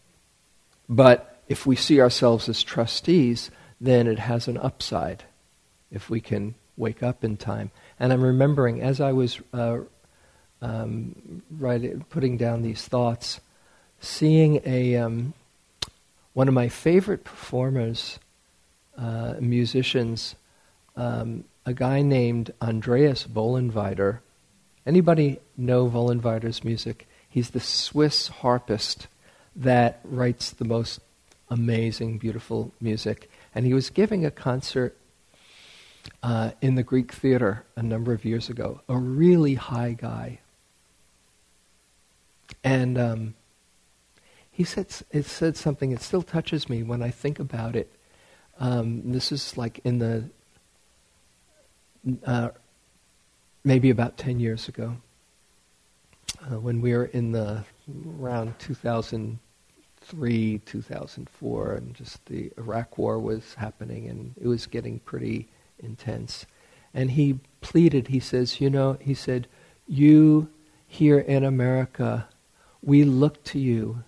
But 0.89 1.41
if 1.47 1.65
we 1.65 1.75
see 1.75 2.01
ourselves 2.01 2.49
as 2.49 2.63
trustees, 2.63 3.51
then 3.79 4.07
it 4.07 4.19
has 4.19 4.47
an 4.47 4.57
upside 4.57 5.23
if 5.91 6.09
we 6.09 6.19
can 6.19 6.55
wake 6.75 7.03
up 7.03 7.23
in 7.23 7.37
time. 7.37 7.71
And 7.99 8.11
I'm 8.11 8.23
remembering 8.23 8.81
as 8.81 8.99
I 8.99 9.11
was 9.11 9.39
uh, 9.53 9.79
um, 10.63 11.43
writing, 11.51 12.05
putting 12.10 12.38
down 12.38 12.62
these 12.62 12.88
thoughts, 12.88 13.41
seeing 14.00 14.62
a 14.65 14.96
um, 14.96 15.34
one 16.32 16.48
of 16.48 16.53
my 16.53 16.70
favorite 16.70 17.25
performers, 17.25 18.17
uh, 18.98 19.36
musicians, 19.39 20.36
um, 20.96 21.43
a 21.65 21.74
guy 21.74 22.01
named 22.01 22.51
Andreas 22.62 23.27
Vollenweider. 23.27 24.20
Anybody 24.86 25.39
know 25.58 25.89
Vollenweider's 25.89 26.63
music? 26.63 27.08
He's 27.29 27.50
the 27.50 27.60
Swiss 27.60 28.29
harpist 28.29 29.08
that 29.55 30.00
writes 30.03 30.51
the 30.51 30.65
most 30.65 31.01
amazing, 31.50 32.20
beautiful 32.20 32.72
music. 32.79 33.29
And 33.53 33.65
he 33.65 33.74
was 33.74 33.89
giving 33.89 34.25
a 34.25 34.32
concert 34.32 34.98
uh, 36.22 36.51
in 36.62 36.75
the 36.75 36.84
Greek 36.84 37.12
theater 37.12 37.65
a 37.75 37.84
number 37.84 38.13
of 38.13 38.24
years 38.25 38.50
ago, 38.50 38.82
a 38.88 38.98
really 38.98 39.55
high 39.55 39.93
guy. 39.93 40.39
And 42.63 42.97
um, 42.97 43.33
he 44.51 44.63
said, 44.63 44.88
it 45.12 45.25
said 45.25 45.57
something, 45.57 45.91
it 45.91 46.01
still 46.01 46.21
touches 46.21 46.69
me 46.69 46.83
when 46.83 47.01
I 47.01 47.09
think 47.09 47.39
about 47.39 47.75
it. 47.75 47.91
Um, 48.59 49.12
this 49.12 49.31
is 49.31 49.57
like 49.57 49.79
in 49.83 49.97
the, 49.97 50.29
uh, 52.25 52.50
maybe 53.63 53.89
about 53.89 54.17
10 54.17 54.39
years 54.39 54.67
ago, 54.67 54.97
uh, 56.41 56.59
when 56.59 56.81
we 56.81 56.93
were 56.93 57.05
in 57.05 57.31
the, 57.31 57.63
around 58.19 58.53
2003, 58.59 60.59
2004, 60.59 61.73
and 61.73 61.95
just 61.95 62.25
the 62.27 62.51
Iraq 62.57 62.97
War 62.97 63.19
was 63.19 63.55
happening, 63.55 64.07
and 64.07 64.35
it 64.39 64.47
was 64.47 64.67
getting 64.67 65.00
pretty 65.00 65.50
intense. 65.79 66.45
And 66.93 67.12
he 67.12 67.39
pleaded, 67.62 68.09
he 68.09 68.19
says, 68.19 68.62
You 68.62 68.69
know, 68.69 68.97
he 69.01 69.15
said, 69.15 69.47
You 69.88 70.50
here 70.85 71.19
in 71.19 71.43
America, 71.43 72.27
we 72.83 73.03
look 73.03 73.43
to 73.45 73.59
you. 73.59 74.03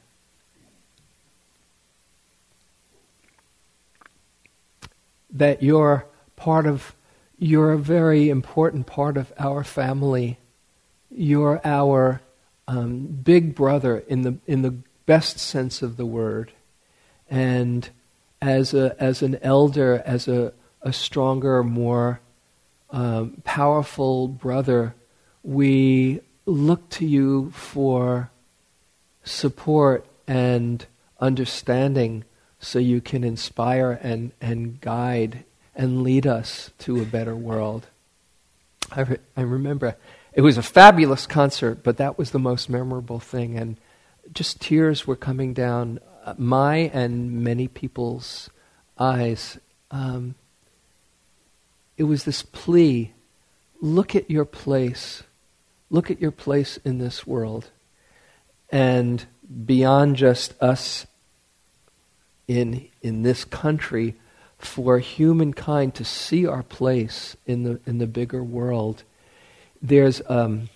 That 5.32 5.64
you're 5.64 6.06
part 6.36 6.68
of, 6.68 6.94
you're 7.40 7.72
a 7.72 7.78
very 7.78 8.30
important 8.30 8.86
part 8.86 9.18
of 9.18 9.32
our 9.40 9.64
family. 9.64 10.38
You're 11.10 11.62
our 11.64 12.22
um, 12.68 13.08
big 13.08 13.56
brother 13.56 14.00
in 14.08 14.24
the, 14.24 14.38
in 14.46 14.62
the 14.62 14.76
best 15.06 15.40
sense 15.40 15.82
of 15.82 15.98
the 15.98 16.06
word. 16.06 16.52
And 17.30 17.90
as, 18.42 18.74
a, 18.74 18.96
as 19.00 19.22
an 19.22 19.38
elder, 19.42 20.04
as 20.06 20.28
a, 20.28 20.54
a 20.82 20.94
stronger, 20.94 21.64
more 21.64 22.20
um, 22.92 23.42
powerful 23.44 24.28
brother, 24.28 24.96
we 25.44 26.22
look 26.46 26.90
to 26.90 27.06
you 27.06 27.52
for 27.52 28.30
support 29.26 30.06
and 30.28 30.86
understanding 31.20 32.24
so 32.60 32.80
you 32.80 33.02
can 33.02 33.24
inspire 33.24 34.00
and, 34.02 34.32
and 34.40 34.80
guide 34.80 35.44
and 35.76 36.04
lead 36.04 36.26
us 36.26 36.72
to 36.80 37.02
a 37.02 37.06
better 37.06 37.36
world. 37.36 37.88
I, 38.92 39.02
re- 39.02 39.18
I 39.36 39.42
remember 39.42 39.98
it 40.34 40.42
was 40.42 40.58
a 40.58 40.64
fabulous 40.64 41.28
concert, 41.28 41.84
but 41.84 41.98
that 41.98 42.18
was 42.18 42.32
the 42.32 42.40
most 42.40 42.70
memorable 42.70 43.20
thing. 43.20 43.58
And 43.58 43.78
just 44.34 44.62
tears 44.62 45.06
were 45.06 45.16
coming 45.16 45.54
down 45.54 46.00
my 46.38 46.90
and 46.94 47.44
many 47.44 47.68
people's 47.68 48.50
eyes. 48.98 49.58
Um, 49.92 50.36
it 51.98 52.04
was 52.04 52.24
this 52.24 52.42
plea 52.42 53.12
look 53.82 54.16
at 54.16 54.30
your 54.30 54.46
place. 54.46 55.24
Look 55.90 56.10
at 56.10 56.20
your 56.20 56.32
place 56.32 56.78
in 56.78 56.98
this 56.98 57.28
world. 57.28 57.70
And 58.76 59.26
beyond 59.66 60.18
just 60.18 60.62
us 60.62 61.08
in, 62.46 62.90
in 63.02 63.24
this 63.24 63.46
country, 63.46 64.16
for 64.58 65.00
humankind 65.00 65.96
to 65.96 66.04
see 66.04 66.46
our 66.46 66.62
place 66.62 67.38
in 67.46 67.64
the, 67.64 67.80
in 67.86 68.00
the 68.00 68.06
bigger 68.06 68.44
world, 68.44 69.04
there's, 69.82 70.22
um, 70.28 70.68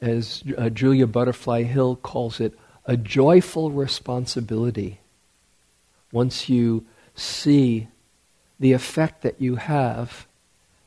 as 0.00 0.42
uh, 0.58 0.70
Julia 0.70 1.06
Butterfly 1.06 1.62
Hill 1.62 1.94
calls 1.94 2.40
it, 2.40 2.58
a 2.84 2.96
joyful 2.96 3.70
responsibility 3.70 4.98
once 6.10 6.48
you 6.48 6.84
see 7.14 7.86
the 8.58 8.72
effect 8.72 9.22
that 9.22 9.40
you 9.40 9.54
have 9.54 10.26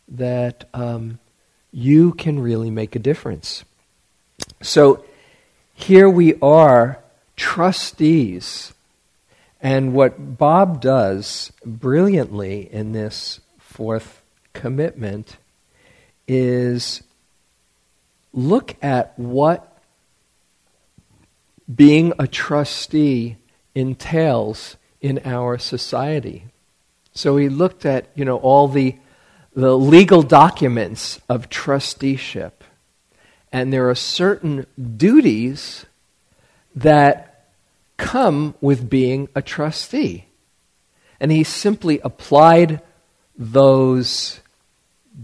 that 0.10 0.68
um, 0.74 1.20
you 1.72 2.12
can 2.12 2.38
really 2.38 2.70
make 2.70 2.98
a 2.98 3.00
difference. 3.00 3.64
So 4.62 5.06
here 5.78 6.10
we 6.10 6.34
are, 6.42 7.00
trustees. 7.36 8.74
And 9.62 9.94
what 9.94 10.38
Bob 10.38 10.82
does 10.82 11.52
brilliantly 11.64 12.68
in 12.74 12.94
this 12.94 13.40
fourth 13.60 14.24
commitment 14.54 15.38
is 16.28 17.04
look 18.34 18.76
at 18.82 19.18
what 19.20 19.78
being 21.74 22.12
a 22.18 22.28
trustee 22.28 23.38
entails 23.76 24.78
in 25.00 25.22
our 25.26 25.60
society. 25.60 26.46
So 27.14 27.38
he 27.38 27.50
looked 27.50 27.86
at, 27.86 28.08
you 28.16 28.26
know, 28.26 28.38
all 28.38 28.68
the, 28.68 28.96
the 29.56 29.78
legal 29.78 30.24
documents 30.24 31.22
of 31.30 31.50
trusteeship. 31.50 32.57
And 33.52 33.72
there 33.72 33.90
are 33.90 33.96
certain 33.96 34.66
duties 34.98 35.86
that 36.76 37.46
come 37.98 38.56
with 38.62 38.90
being 38.90 39.30
a 39.36 39.42
trustee. 39.42 40.26
And 41.20 41.32
he 41.32 41.44
simply 41.44 42.00
applied 42.04 42.82
those 43.38 44.40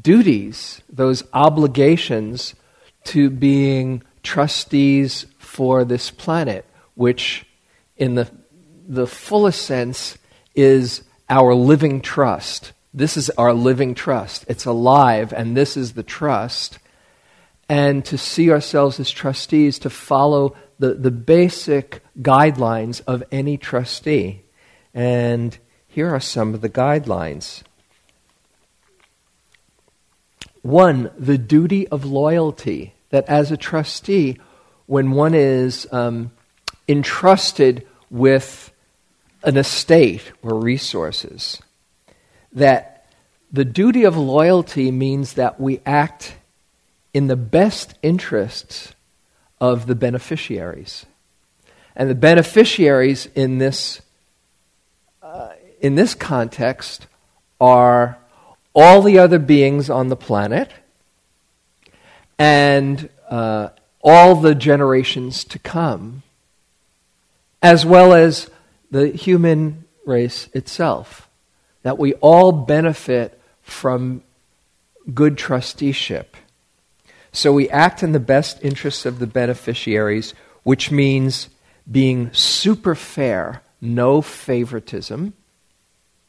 duties, 0.01 0.81
those 0.91 1.23
obligations 1.33 2.55
to 3.05 3.29
being 3.29 4.01
trustees 4.23 5.25
for 5.38 5.86
this 5.86 6.09
planet, 6.09 6.65
which, 6.95 7.45
in 7.97 8.15
the, 8.15 8.29
the 8.88 9.05
fullest 9.05 9.62
sense, 9.62 10.17
is 10.55 11.03
our 11.29 11.53
living 11.53 12.01
trust. 12.01 12.71
This 12.93 13.17
is 13.17 13.29
our 13.31 13.53
living 13.53 13.93
trust. 13.95 14.45
It's 14.47 14.65
alive, 14.65 15.33
and 15.33 15.55
this 15.55 15.77
is 15.77 15.93
the 15.93 16.03
trust. 16.03 16.79
And 17.69 18.04
to 18.06 18.17
see 18.17 18.52
ourselves 18.52 18.99
as 18.99 19.10
trustees, 19.10 19.80
to 19.80 19.89
follow 19.89 20.56
the, 20.80 20.93
the 20.95 21.12
basic 21.12 22.04
guidelines 22.21 23.02
of 23.08 23.23
any 23.32 23.58
trustee. 23.58 24.41
And 24.93 25.58
here 25.88 26.13
are 26.13 26.19
some 26.19 26.54
of 26.54 26.62
the 26.62 26.69
guidelines. 26.69 27.63
One, 30.62 31.12
the 31.17 31.38
duty 31.38 31.88
of 31.88 32.06
loyalty, 32.06 32.93
that 33.10 33.26
as 33.28 33.52
a 33.52 33.58
trustee, 33.58 34.38
when 34.86 35.12
one 35.12 35.34
is 35.34 35.88
um, 35.91 36.32
entrusted 36.88 37.88
with 38.10 38.71
an 39.43 39.58
estate 39.58 40.32
or 40.41 40.60
resources, 40.60 41.62
that 42.52 43.06
the 43.52 43.65
duty 43.65 44.04
of 44.04 44.17
loyalty 44.17 44.89
means 44.91 45.34
that 45.34 45.60
we 45.60 45.80
act 45.86 46.36
in 47.13 47.28
the 47.28 47.36
best 47.36 47.93
interests 48.02 48.93
of 49.62 49.86
the 49.86 49.95
beneficiaries. 49.95 51.06
And 51.95 52.10
the 52.10 52.15
beneficiaries 52.15 53.28
in 53.36 53.60
this, 53.60 54.02
uh, 55.21 55.49
in 55.80 55.95
this 55.95 56.15
context 56.15 57.08
are 57.62 58.17
all 58.73 59.02
the 59.02 59.19
other 59.19 59.39
beings 59.39 59.89
on 59.89 60.10
the 60.10 60.15
planet 60.15 60.71
and 62.39 63.10
uh, 63.30 63.69
all 64.04 64.36
the 64.36 64.56
generations 64.56 65.43
to 65.45 65.60
come, 65.60 66.23
as 67.62 67.86
well 67.86 68.13
as 68.13 68.49
the 68.91 69.10
human 69.10 69.86
race 70.06 70.49
itself. 70.54 71.30
That 71.84 71.99
we 71.99 72.13
all 72.15 72.52
benefit 72.52 73.39
from 73.62 74.23
good 75.13 75.38
trusteeship. 75.38 76.36
So 77.34 77.52
we 77.52 77.69
act 77.69 78.02
in 78.02 78.13
the 78.13 78.19
best 78.19 78.63
interests 78.63 79.06
of 79.06 79.19
the 79.19 79.28
beneficiaries, 79.28 80.34
which 80.63 80.91
means 80.91 81.50
being 81.91 82.32
super 82.32 82.96
fair, 82.96 83.62
no 83.82 84.22
favoritism 84.22 85.34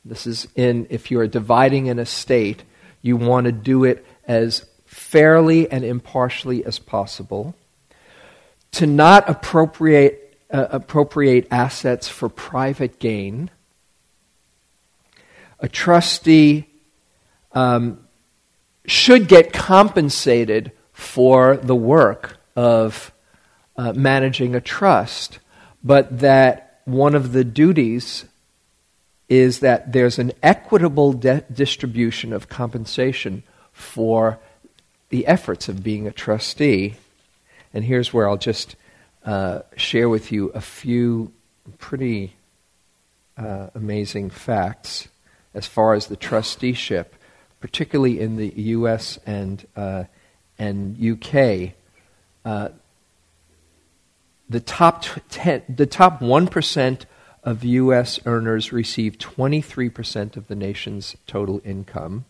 this 0.05 0.27
is 0.27 0.47
in, 0.55 0.87
if 0.91 1.11
you 1.11 1.19
are 1.21 1.27
dividing 1.27 1.89
an 1.89 1.99
estate, 1.99 2.63
you 3.01 3.17
want 3.17 3.47
to 3.47 3.53
do 3.53 3.85
it 3.85 4.05
as 4.27 4.67
fairly 4.85 5.71
and 5.71 5.85
impartially 5.85 6.65
as 6.65 6.79
possible. 6.79 7.55
To 8.73 8.87
not 8.87 9.29
appropriate, 9.29 10.39
uh, 10.51 10.67
appropriate 10.71 11.49
assets 11.51 12.09
for 12.09 12.29
private 12.29 12.99
gain. 12.99 13.51
A 15.61 15.69
trustee 15.69 16.67
um, 17.53 18.07
should 18.85 19.27
get 19.27 19.53
compensated 19.53 20.73
for 20.95 21.57
the 21.59 21.75
work 21.75 22.39
of 22.57 23.13
uh, 23.77 23.93
managing 23.93 24.55
a 24.55 24.61
trust, 24.61 25.41
but 25.83 26.21
that 26.21 26.81
one 26.87 27.15
of 27.15 27.33
the 27.33 27.45
duties 27.45 28.25
is 29.29 29.61
that 29.61 29.93
there's 29.93 30.19
an 30.19 30.33
equitable 30.43 31.13
de- 31.13 31.45
distribution 31.53 32.33
of 32.33 32.49
compensation 32.49 33.43
for 33.73 34.39
the 35.09 35.27
efforts 35.27 35.69
of 35.69 35.83
being 35.83 36.07
a 36.07 36.13
trustee. 36.13 36.95
And 37.73 37.85
here's 37.85 38.13
where 38.13 38.29
I'll 38.29 38.37
just 38.37 38.77
uh, 39.25 39.61
share 39.77 40.09
with 40.09 40.31
you 40.31 40.49
a 40.51 40.61
few 40.61 41.33
pretty 41.79 42.35
uh, 43.37 43.69
amazing 43.75 44.31
facts 44.31 45.09
as 45.55 45.67
far 45.67 45.95
as 45.95 46.07
the 46.07 46.17
trusteeship, 46.17 47.17
particularly 47.61 48.21
in 48.21 48.37
the 48.37 48.53
U.S. 48.57 49.19
and 49.27 49.67
uh, 49.75 50.05
and 50.59 50.97
UK. 51.03 51.73
Uh, 52.45 52.69
the 54.49 54.61
top 54.61 55.05
ten, 55.29 55.63
the 55.69 55.87
top 55.87 56.21
one 56.21 56.47
percent 56.47 57.07
of 57.45 57.63
U.S. 57.63 58.19
earners 58.25 58.73
receive 58.73 59.19
23% 59.19 60.37
of 60.37 60.49
the 60.49 60.55
nation's 60.55 61.15
total 61.27 61.61
income. 61.65 62.25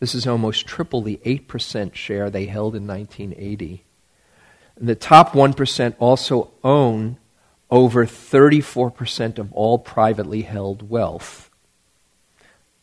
This 0.00 0.14
is 0.14 0.26
almost 0.26 0.66
triple 0.66 1.02
the 1.02 1.20
8% 1.24 1.94
share 1.94 2.30
they 2.30 2.46
held 2.46 2.74
in 2.74 2.86
1980. 2.86 3.84
The 4.80 4.94
top 4.94 5.32
1% 5.32 5.94
also 5.98 6.50
own 6.64 7.18
over 7.70 8.06
34% 8.06 9.38
of 9.38 9.52
all 9.52 9.78
privately 9.78 10.42
held 10.42 10.88
wealth. 10.88 11.50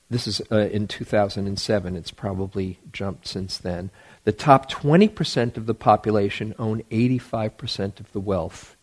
This 0.09 0.27
is 0.27 0.41
uh, 0.51 0.57
in 0.57 0.87
2007. 0.87 1.95
It's 1.95 2.11
probably 2.11 2.79
jumped 2.91 3.27
since 3.27 3.57
then. 3.57 3.89
The 4.25 4.31
top 4.31 4.69
20% 4.69 5.55
of 5.55 5.65
the 5.65 5.73
population 5.73 6.53
own 6.59 6.81
85% 6.91 7.99
of 7.99 8.11
the 8.11 8.19
wealth, 8.19 8.75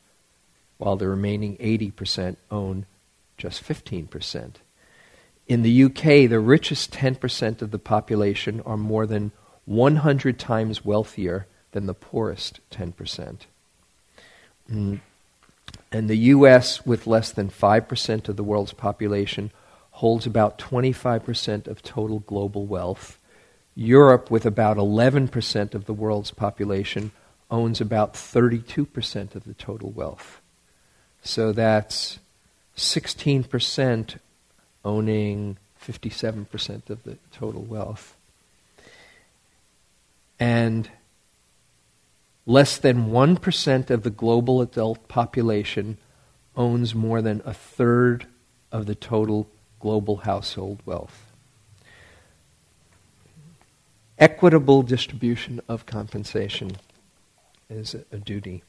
while 0.78 0.96
the 0.96 1.08
remaining 1.08 1.56
80% 1.58 2.36
own 2.50 2.86
just 3.36 3.62
15%. 3.62 4.54
In 5.48 5.62
the 5.62 5.84
UK, 5.84 6.30
the 6.30 6.40
richest 6.40 6.92
10% 6.92 7.60
of 7.60 7.72
the 7.72 7.78
population 7.78 8.60
are 8.64 8.76
more 8.76 9.06
than 9.06 9.32
100 9.64 10.38
times 10.38 10.84
wealthier 10.84 11.46
than 11.72 11.86
the 11.86 11.94
poorest 11.94 12.60
10%. 12.70 13.40
Mm. 14.70 15.00
And 15.90 16.08
the 16.08 16.16
US, 16.16 16.86
with 16.86 17.06
less 17.06 17.32
than 17.32 17.50
5% 17.50 18.28
of 18.28 18.36
the 18.36 18.44
world's 18.44 18.72
population, 18.72 19.50
holds 19.92 20.24
about 20.24 20.58
25% 20.58 21.66
of 21.66 21.82
total 21.82 22.20
global 22.20 22.64
wealth. 22.66 23.18
Europe, 23.74 24.30
with 24.30 24.44
about 24.44 24.76
11% 24.76 25.74
of 25.74 25.86
the 25.86 25.94
world's 25.94 26.30
population, 26.30 27.12
owns 27.50 27.80
about 27.80 28.14
32% 28.14 29.34
of 29.34 29.44
the 29.44 29.54
total 29.54 29.90
wealth. 29.90 30.40
So 31.22 31.52
that's 31.52 32.18
16% 32.76 34.18
owning 34.84 35.56
57% 35.80 36.90
of 36.90 37.02
the 37.04 37.18
total 37.32 37.62
wealth. 37.62 38.16
And 40.38 40.90
less 42.46 42.76
than 42.78 43.10
1% 43.10 43.90
of 43.90 44.02
the 44.02 44.10
global 44.10 44.60
adult 44.60 45.06
population 45.08 45.98
owns 46.56 46.94
more 46.94 47.22
than 47.22 47.42
a 47.44 47.54
third 47.54 48.26
of 48.70 48.86
the 48.86 48.94
total 48.94 49.48
global 49.78 50.18
household 50.18 50.80
wealth. 50.84 51.21
Equitable 54.22 54.84
distribution 54.84 55.60
of 55.68 55.84
compensation 55.84 56.76
is 57.68 57.96
a, 58.12 58.18
duty. 58.18 58.62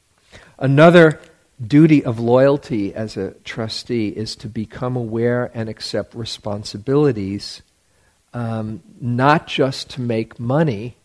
Another 0.58 1.20
duty 1.64 2.04
of 2.04 2.18
loyalty 2.18 2.92
as 2.92 3.16
a 3.16 3.30
trustee 3.44 4.08
is 4.08 4.34
to 4.34 4.48
become 4.48 4.96
aware 4.96 5.52
and 5.54 5.68
accept 5.68 6.12
responsibilities, 6.12 7.62
um, 8.32 8.82
not 9.00 9.46
just 9.46 9.90
to 9.90 10.00
make 10.00 10.40
money, 10.40 10.96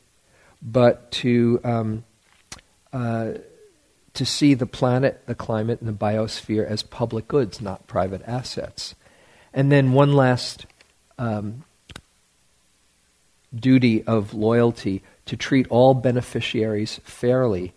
but 0.64 1.12
to 1.12 1.62
um, 1.64 2.04
uh, 2.92 3.34
to 4.16 4.26
see 4.26 4.56
the 4.56 4.66
planet, 4.66 5.22
the 5.28 5.36
climate, 5.36 5.80
and 5.80 5.88
the 5.88 5.94
biosphere 5.94 6.66
as 6.66 6.82
public 6.82 7.28
goods, 7.28 7.62
not 7.62 7.86
private 7.86 8.24
assets. 8.26 8.96
And 9.54 9.72
then 9.72 9.92
one 9.92 10.14
last 10.14 10.66
um, 11.20 11.66
duty 13.54 14.04
of 14.04 14.34
loyalty 14.34 15.04
to 15.26 15.38
treat 15.38 15.68
all 15.70 15.94
beneficiaries 15.94 17.00
fairly. 17.04 17.74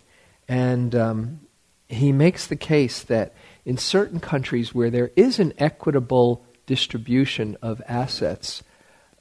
And 0.48 0.94
um, 0.94 1.40
he 1.88 2.12
makes 2.12 2.46
the 2.46 2.56
case 2.56 3.02
that 3.02 3.34
in 3.64 3.76
certain 3.76 4.20
countries 4.20 4.74
where 4.74 4.90
there 4.90 5.10
is 5.16 5.38
an 5.38 5.52
equitable 5.58 6.44
distribution 6.66 7.56
of 7.62 7.82
assets, 7.86 8.62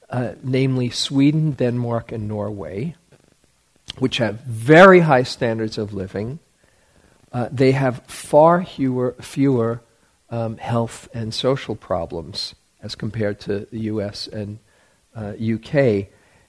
uh, 0.10 0.34
namely 0.44 0.90
Sweden, 0.90 1.52
Denmark, 1.52 2.12
and 2.12 2.28
Norway, 2.28 2.96
which 4.00 4.18
have 4.18 4.42
very 4.42 5.02
high 5.02 5.24
standards 5.24 5.78
of 5.78 5.94
living, 5.94 6.40
uh, 7.34 7.50
they 7.52 7.72
have 7.72 8.04
far 8.08 8.64
fewer, 8.66 9.16
fewer 9.22 9.82
um, 10.30 10.58
health 10.58 11.08
and 11.14 11.34
social 11.34 11.76
problems 11.76 12.56
as 12.82 12.96
compared 12.96 13.40
to 13.42 13.68
the 13.72 13.80
US 13.82 14.28
and 14.28 14.60
uh, 15.16 15.34
UK, 15.40 16.08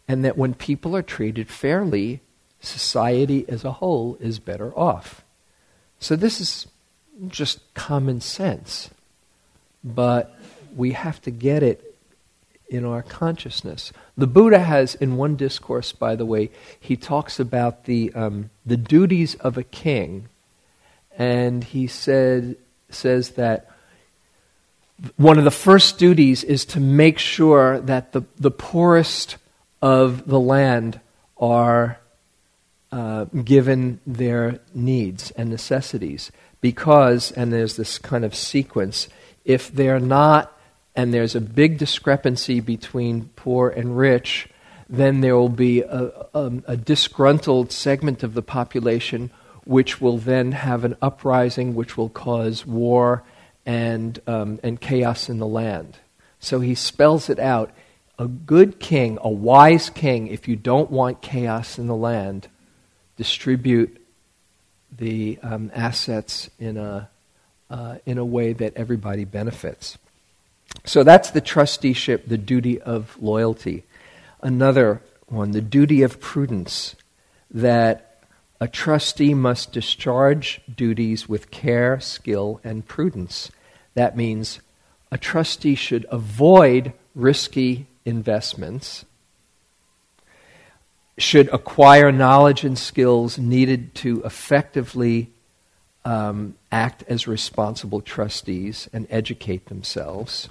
and 0.08 0.24
that 0.24 0.36
when 0.36 0.54
people 0.54 0.96
are 0.96 1.02
treated 1.02 1.48
fairly, 1.48 2.20
society 2.60 3.44
as 3.48 3.64
a 3.64 3.72
whole 3.72 4.16
is 4.20 4.38
better 4.38 4.76
off. 4.78 5.24
So 5.98 6.16
this 6.16 6.40
is 6.40 6.66
just 7.28 7.74
common 7.74 8.20
sense, 8.20 8.90
but 9.84 10.36
we 10.74 10.92
have 10.92 11.20
to 11.22 11.30
get 11.30 11.62
it 11.62 11.92
in 12.68 12.84
our 12.84 13.02
consciousness. 13.02 13.92
The 14.16 14.26
Buddha 14.26 14.58
has, 14.58 14.94
in 14.94 15.16
one 15.16 15.36
discourse, 15.36 15.92
by 15.92 16.16
the 16.16 16.24
way, 16.24 16.50
he 16.80 16.96
talks 16.96 17.38
about 17.38 17.84
the, 17.84 18.12
um, 18.14 18.50
the 18.64 18.78
duties 18.78 19.34
of 19.36 19.58
a 19.58 19.62
king, 19.62 20.28
and 21.18 21.62
he 21.62 21.86
said, 21.86 22.56
says 22.88 23.30
that 23.30 23.70
one 25.16 25.36
of 25.38 25.44
the 25.44 25.50
first 25.50 25.98
duties 25.98 26.44
is 26.44 26.64
to 26.64 26.80
make 26.80 27.18
sure 27.18 27.80
that 27.80 28.12
the, 28.12 28.22
the 28.38 28.50
poorest 28.50 29.36
of 29.82 30.26
the 30.26 30.40
land 30.40 31.00
are 31.36 31.98
uh, 32.92 33.24
given 33.24 34.00
their 34.06 34.60
needs 34.72 35.30
and 35.32 35.50
necessities. 35.50 36.30
Because, 36.60 37.32
and 37.32 37.52
there's 37.52 37.76
this 37.76 37.98
kind 37.98 38.24
of 38.24 38.34
sequence, 38.34 39.08
if 39.44 39.72
they're 39.72 39.98
not, 39.98 40.56
and 40.94 41.12
there's 41.12 41.34
a 41.34 41.40
big 41.40 41.78
discrepancy 41.78 42.60
between 42.60 43.30
poor 43.34 43.68
and 43.68 43.98
rich, 43.98 44.48
then 44.88 45.20
there 45.20 45.36
will 45.36 45.48
be 45.48 45.80
a, 45.80 46.12
a, 46.34 46.52
a 46.66 46.76
disgruntled 46.76 47.72
segment 47.72 48.22
of 48.22 48.34
the 48.34 48.42
population 48.42 49.30
which 49.64 50.00
will 50.00 50.18
then 50.18 50.52
have 50.52 50.84
an 50.84 50.96
uprising 51.00 51.74
which 51.74 51.96
will 51.96 52.08
cause 52.08 52.66
war 52.66 53.22
and, 53.64 54.20
um, 54.26 54.60
and 54.62 54.80
chaos 54.80 55.28
in 55.28 55.38
the 55.38 55.46
land. 55.46 55.98
So 56.40 56.60
he 56.60 56.74
spells 56.74 57.30
it 57.30 57.38
out. 57.38 57.70
A 58.18 58.28
good 58.28 58.78
king, 58.78 59.18
a 59.20 59.30
wise 59.30 59.90
king, 59.90 60.28
if 60.28 60.46
you 60.46 60.56
don't 60.56 60.90
want 60.90 61.22
chaos 61.22 61.78
in 61.78 61.86
the 61.86 61.96
land, 61.96 62.48
distribute 63.16 64.00
the 64.96 65.38
um, 65.42 65.70
assets 65.74 66.50
in 66.58 66.76
a, 66.76 67.08
uh, 67.70 67.96
in 68.04 68.18
a 68.18 68.24
way 68.24 68.52
that 68.52 68.76
everybody 68.76 69.24
benefits. 69.24 69.98
So 70.84 71.02
that's 71.02 71.30
the 71.30 71.40
trusteeship, 71.40 72.28
the 72.28 72.38
duty 72.38 72.80
of 72.80 73.16
loyalty. 73.20 73.84
Another 74.42 75.00
one, 75.26 75.52
the 75.52 75.60
duty 75.60 76.02
of 76.02 76.20
prudence, 76.20 76.94
that 77.50 78.24
a 78.60 78.68
trustee 78.68 79.34
must 79.34 79.72
discharge 79.72 80.60
duties 80.74 81.28
with 81.28 81.50
care, 81.50 81.98
skill, 82.00 82.60
and 82.62 82.86
prudence. 82.86 83.50
That 83.94 84.16
means 84.16 84.60
a 85.10 85.18
trustee 85.18 85.74
should 85.74 86.06
avoid 86.10 86.92
risky 87.14 87.86
investments, 88.04 89.04
should 91.18 91.48
acquire 91.52 92.10
knowledge 92.10 92.64
and 92.64 92.78
skills 92.78 93.38
needed 93.38 93.94
to 93.94 94.22
effectively 94.24 95.30
um, 96.04 96.56
act 96.70 97.04
as 97.06 97.28
responsible 97.28 98.00
trustees 98.00 98.88
and 98.92 99.06
educate 99.10 99.66
themselves 99.66 100.48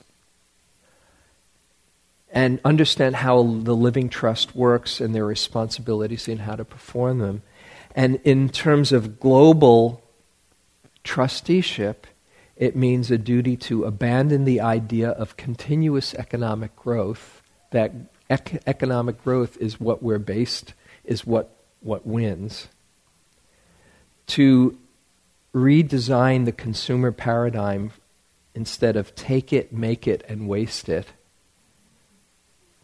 and 2.31 2.59
understand 2.63 3.17
how 3.17 3.43
the 3.43 3.75
living 3.75 4.07
trust 4.07 4.55
works 4.55 5.01
and 5.01 5.13
their 5.13 5.25
responsibilities 5.25 6.27
and 6.27 6.41
how 6.41 6.55
to 6.55 6.63
perform 6.63 7.19
them. 7.19 7.41
And 7.93 8.19
in 8.23 8.47
terms 8.47 8.93
of 8.93 9.19
global 9.19 10.01
trusteeship, 11.03 12.07
it 12.55 12.75
means 12.75 13.11
a 13.11 13.17
duty 13.17 13.57
to 13.57 13.83
abandon 13.83 14.45
the 14.45 14.61
idea 14.61 15.09
of 15.09 15.35
continuous 15.35 16.13
economic 16.13 16.75
growth, 16.75 17.40
that 17.71 17.91
ec- 18.29 18.61
economic 18.67 19.23
growth 19.23 19.57
is 19.57 19.79
what 19.79 20.01
we're 20.01 20.19
based, 20.19 20.73
is 21.03 21.25
what, 21.25 21.49
what 21.81 22.05
wins, 22.05 22.67
to 24.27 24.77
redesign 25.53 26.45
the 26.45 26.51
consumer 26.51 27.11
paradigm 27.11 27.91
instead 28.53 28.95
of 28.95 29.15
take 29.15 29.51
it, 29.51 29.73
make 29.73 30.07
it, 30.07 30.23
and 30.27 30.47
waste 30.47 30.87
it 30.87 31.07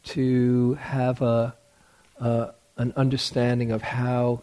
to 0.03 0.75
have 0.75 1.21
a, 1.21 1.55
a, 2.19 2.49
an 2.77 2.93
understanding 2.95 3.71
of 3.71 3.81
how 3.81 4.41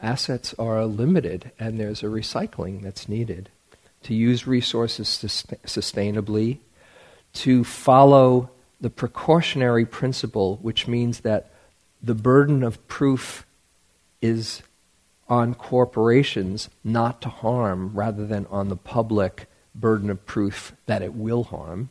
assets 0.00 0.54
are 0.58 0.84
limited 0.86 1.50
and 1.58 1.78
there's 1.78 2.02
a 2.02 2.06
recycling 2.06 2.82
that's 2.82 3.08
needed. 3.08 3.50
To 4.04 4.14
use 4.14 4.46
resources 4.46 5.08
sustainably, 5.08 6.58
to 7.34 7.64
follow 7.64 8.50
the 8.86 8.90
precautionary 8.90 9.84
principle, 9.84 10.60
which 10.62 10.86
means 10.86 11.22
that 11.22 11.50
the 12.00 12.14
burden 12.14 12.62
of 12.62 12.86
proof 12.86 13.44
is 14.22 14.62
on 15.28 15.56
corporations 15.56 16.70
not 16.84 17.20
to 17.20 17.28
harm 17.28 17.90
rather 17.94 18.24
than 18.24 18.46
on 18.46 18.68
the 18.68 18.76
public 18.76 19.48
burden 19.74 20.08
of 20.08 20.24
proof 20.24 20.72
that 20.86 21.02
it 21.02 21.12
will 21.14 21.42
harm 21.42 21.88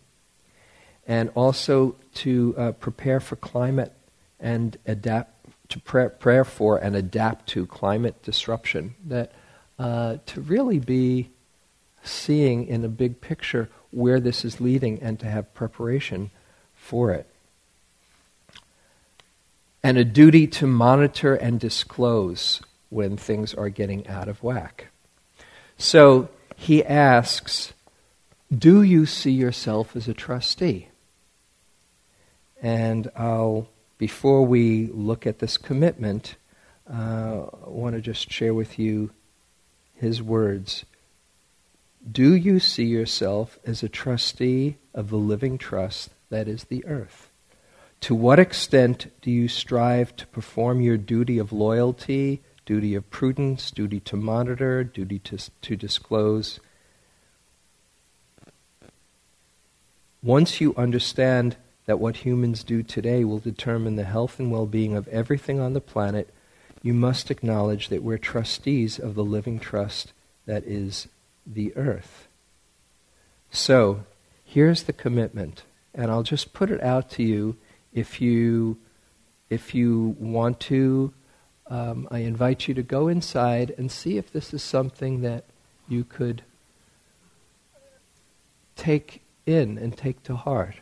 and 1.05 1.29
also 1.35 1.97
to 2.13 2.55
uh, 2.57 2.71
prepare 2.71 3.19
for 3.19 3.35
climate 3.35 3.91
and 4.39 4.77
adapt 4.85 5.33
to 5.67 5.77
prepare 5.81 6.45
for 6.45 6.77
and 6.77 6.95
adapt 6.95 7.49
to 7.49 7.65
climate 7.65 8.23
disruption. 8.23 8.95
That 9.05 9.33
uh, 9.77 10.19
to 10.27 10.39
really 10.39 10.79
be 10.79 11.29
seeing 12.05 12.65
in 12.65 12.85
a 12.85 12.87
big 12.87 13.19
picture 13.19 13.69
where 13.91 14.21
this 14.21 14.45
is 14.45 14.61
leading 14.61 15.01
and 15.01 15.19
to 15.19 15.25
have 15.25 15.53
preparation 15.53 16.31
for 16.85 17.11
it. 17.11 17.27
And 19.81 19.97
a 19.97 20.05
duty 20.05 20.47
to 20.47 20.67
monitor 20.67 21.35
and 21.35 21.59
disclose 21.59 22.61
when 22.89 23.17
things 23.17 23.53
are 23.53 23.69
getting 23.69 24.07
out 24.07 24.27
of 24.27 24.41
whack. 24.43 24.87
So 25.77 26.29
he 26.55 26.83
asks, 26.83 27.73
Do 28.55 28.83
you 28.83 29.05
see 29.05 29.31
yourself 29.31 29.95
as 29.95 30.07
a 30.07 30.13
trustee? 30.13 30.89
And 32.61 33.11
I'll, 33.15 33.67
before 33.97 34.45
we 34.45 34.87
look 34.87 35.27
at 35.27 35.39
this 35.39 35.57
commitment, 35.57 36.35
uh, 36.89 37.45
I 37.65 37.69
want 37.69 37.95
to 37.95 38.01
just 38.01 38.31
share 38.31 38.53
with 38.53 38.77
you 38.79 39.11
his 39.95 40.21
words. 40.21 40.85
Do 42.09 42.35
you 42.35 42.59
see 42.59 42.85
yourself 42.85 43.57
as 43.65 43.81
a 43.81 43.89
trustee 43.89 44.77
of 44.93 45.09
the 45.09 45.17
living 45.17 45.57
trust 45.57 46.11
that 46.29 46.47
is 46.47 46.65
the 46.65 46.85
earth? 46.85 47.29
To 48.01 48.15
what 48.15 48.39
extent 48.39 49.11
do 49.21 49.31
you 49.31 49.47
strive 49.47 50.15
to 50.17 50.27
perform 50.27 50.81
your 50.81 50.97
duty 50.97 51.37
of 51.37 51.51
loyalty, 51.51 52.41
duty 52.65 52.95
of 52.95 53.09
prudence, 53.09 53.71
duty 53.71 53.99
to 54.01 54.15
monitor, 54.15 54.83
duty 54.83 55.19
to, 55.19 55.37
to 55.61 55.75
disclose? 55.75 56.59
Once 60.21 60.59
you 60.59 60.73
understand 60.75 61.55
that 61.85 61.99
what 61.99 62.17
humans 62.17 62.63
do 62.63 62.81
today 62.81 63.23
will 63.23 63.39
determine 63.39 63.95
the 63.95 64.03
health 64.03 64.39
and 64.39 64.51
well 64.51 64.65
being 64.65 64.95
of 64.95 65.07
everything 65.09 65.59
on 65.59 65.73
the 65.73 65.81
planet, 65.81 66.33
you 66.81 66.93
must 66.93 67.31
acknowledge 67.31 67.89
that 67.89 68.03
we're 68.03 68.17
trustees 68.17 68.99
of 68.99 69.15
the 69.15 69.23
living 69.23 69.59
trust 69.59 70.13
that 70.45 70.63
is 70.65 71.07
the 71.45 71.75
earth. 71.75 72.27
So, 73.51 74.03
here's 74.43 74.83
the 74.83 74.93
commitment, 74.93 75.63
and 75.95 76.11
I'll 76.11 76.23
just 76.23 76.53
put 76.53 76.69
it 76.69 76.81
out 76.83 77.09
to 77.11 77.23
you 77.23 77.57
if 77.93 78.21
you 78.21 78.77
if 79.49 79.73
you 79.73 80.15
want 80.19 80.59
to. 80.61 81.13
Um, 81.67 82.07
I 82.11 82.19
invite 82.19 82.67
you 82.67 82.73
to 82.75 82.83
go 82.83 83.07
inside 83.07 83.73
and 83.77 83.91
see 83.91 84.17
if 84.17 84.31
this 84.31 84.53
is 84.53 84.61
something 84.61 85.21
that 85.21 85.45
you 85.87 86.03
could 86.03 86.43
take 88.75 89.21
in 89.47 89.77
and 89.77 89.97
take 89.97 90.21
to 90.23 90.35
heart. 90.35 90.75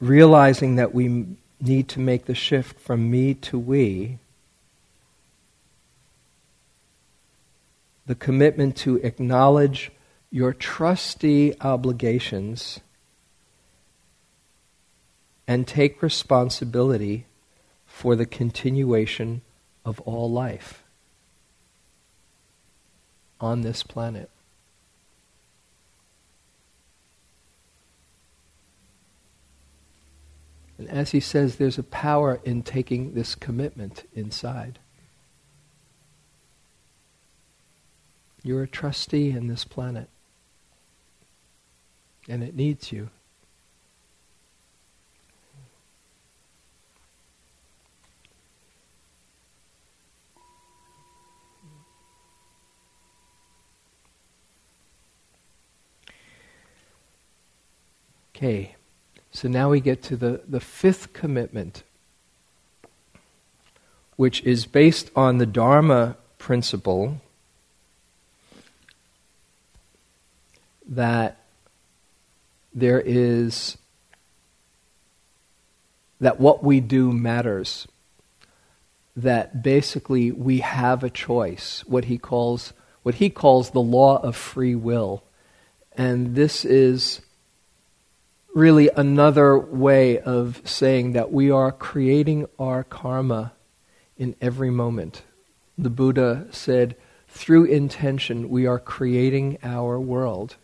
realizing 0.00 0.76
that 0.76 0.94
we 0.94 1.26
need 1.60 1.88
to 1.88 2.00
make 2.00 2.24
the 2.24 2.34
shift 2.34 2.80
from 2.80 3.10
me 3.10 3.34
to 3.34 3.58
we, 3.58 4.18
the 8.06 8.14
commitment 8.14 8.76
to 8.76 8.96
acknowledge 8.96 9.90
your 10.30 10.52
trustee 10.52 11.54
obligations 11.60 12.80
and 15.46 15.66
take 15.66 16.02
responsibility 16.02 17.26
for 17.86 18.14
the 18.14 18.26
continuation 18.26 19.42
of 19.84 20.00
all 20.00 20.30
life 20.30 20.84
on 23.40 23.62
this 23.62 23.82
planet. 23.82 24.30
And 30.78 30.88
as 30.88 31.10
he 31.10 31.20
says, 31.20 31.56
there's 31.56 31.78
a 31.78 31.82
power 31.82 32.40
in 32.44 32.62
taking 32.62 33.12
this 33.12 33.34
commitment 33.34 34.08
inside. 34.14 34.78
You're 38.42 38.62
a 38.62 38.68
trustee 38.68 39.30
in 39.30 39.48
this 39.48 39.64
planet, 39.64 40.08
and 42.28 42.42
it 42.42 42.54
needs 42.54 42.90
you. 42.90 43.10
Okay. 58.34 58.74
So 59.32 59.48
now 59.48 59.68
we 59.68 59.80
get 59.80 60.02
to 60.04 60.16
the, 60.16 60.40
the 60.48 60.60
fifth 60.60 61.12
commitment, 61.12 61.82
which 64.16 64.42
is 64.44 64.64
based 64.64 65.10
on 65.14 65.36
the 65.36 65.44
Dharma 65.44 66.16
principle 66.38 67.20
that 70.90 71.38
there 72.74 73.00
is 73.00 73.78
that 76.20 76.38
what 76.38 76.62
we 76.62 76.80
do 76.80 77.12
matters 77.12 77.88
that 79.16 79.62
basically 79.62 80.30
we 80.30 80.58
have 80.58 81.02
a 81.02 81.10
choice 81.10 81.82
what 81.86 82.04
he 82.04 82.18
calls 82.18 82.72
what 83.02 83.16
he 83.16 83.30
calls 83.30 83.70
the 83.70 83.80
law 83.80 84.18
of 84.18 84.36
free 84.36 84.74
will 84.74 85.24
and 85.92 86.34
this 86.34 86.64
is 86.64 87.20
really 88.54 88.90
another 88.96 89.58
way 89.58 90.18
of 90.18 90.60
saying 90.64 91.12
that 91.12 91.32
we 91.32 91.50
are 91.50 91.72
creating 91.72 92.46
our 92.58 92.84
karma 92.84 93.52
in 94.16 94.34
every 94.40 94.70
moment. 94.70 95.22
The 95.78 95.90
Buddha 95.90 96.46
said, 96.50 96.96
through 97.28 97.64
intention, 97.64 98.48
we 98.48 98.66
are 98.66 98.78
creating 98.78 99.58
our 99.62 100.00
world. 100.00 100.56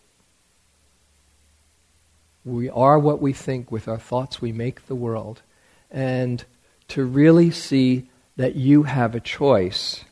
We 2.47 2.71
are 2.71 2.97
what 2.97 3.21
we 3.21 3.33
think. 3.33 3.73
With 3.73 3.89
our 3.89 3.99
thoughts, 3.99 4.41
we 4.41 4.53
make 4.53 4.87
the 4.87 4.95
world. 4.95 5.43
And 5.91 6.45
to 6.89 7.05
really 7.05 7.51
see 7.51 8.09
that 8.37 8.55
you 8.55 8.85
have 8.85 9.17
a 9.17 9.21
choice, 9.21 10.05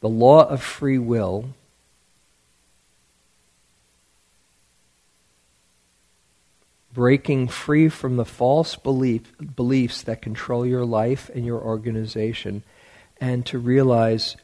the 0.00 0.08
law 0.08 0.46
of 0.46 0.62
free 0.62 0.98
will, 0.98 1.54
breaking 6.92 7.48
free 7.48 7.88
from 7.88 8.16
the 8.16 8.26
false 8.26 8.76
belief, 8.76 9.22
beliefs 9.56 10.02
that 10.02 10.20
control 10.20 10.66
your 10.66 10.84
life 10.84 11.30
and 11.34 11.46
your 11.46 11.62
organization, 11.62 12.62
and 13.18 13.46
to 13.46 13.58
realize 13.58 14.36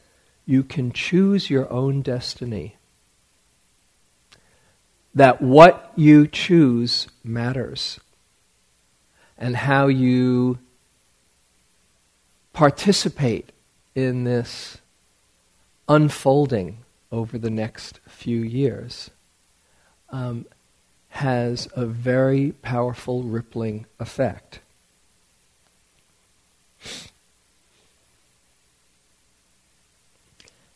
you 0.47 0.63
can 0.63 0.91
choose 0.91 1.51
your 1.51 1.71
own 1.71 2.01
destiny. 2.01 2.76
That 5.17 5.41
what 5.41 5.91
you 5.95 6.27
choose 6.27 7.07
matters, 7.23 7.99
and 9.35 9.55
how 9.55 9.87
you 9.87 10.59
participate 12.53 13.51
in 13.95 14.25
this 14.25 14.77
unfolding 15.89 16.85
over 17.11 17.39
the 17.39 17.49
next 17.49 17.99
few 18.07 18.41
years. 18.41 19.09
Um, 20.11 20.45
has 21.09 21.67
a 21.75 21.83
very 21.83 22.51
powerful 22.61 23.23
rippling 23.23 23.87
effect. 23.99 24.59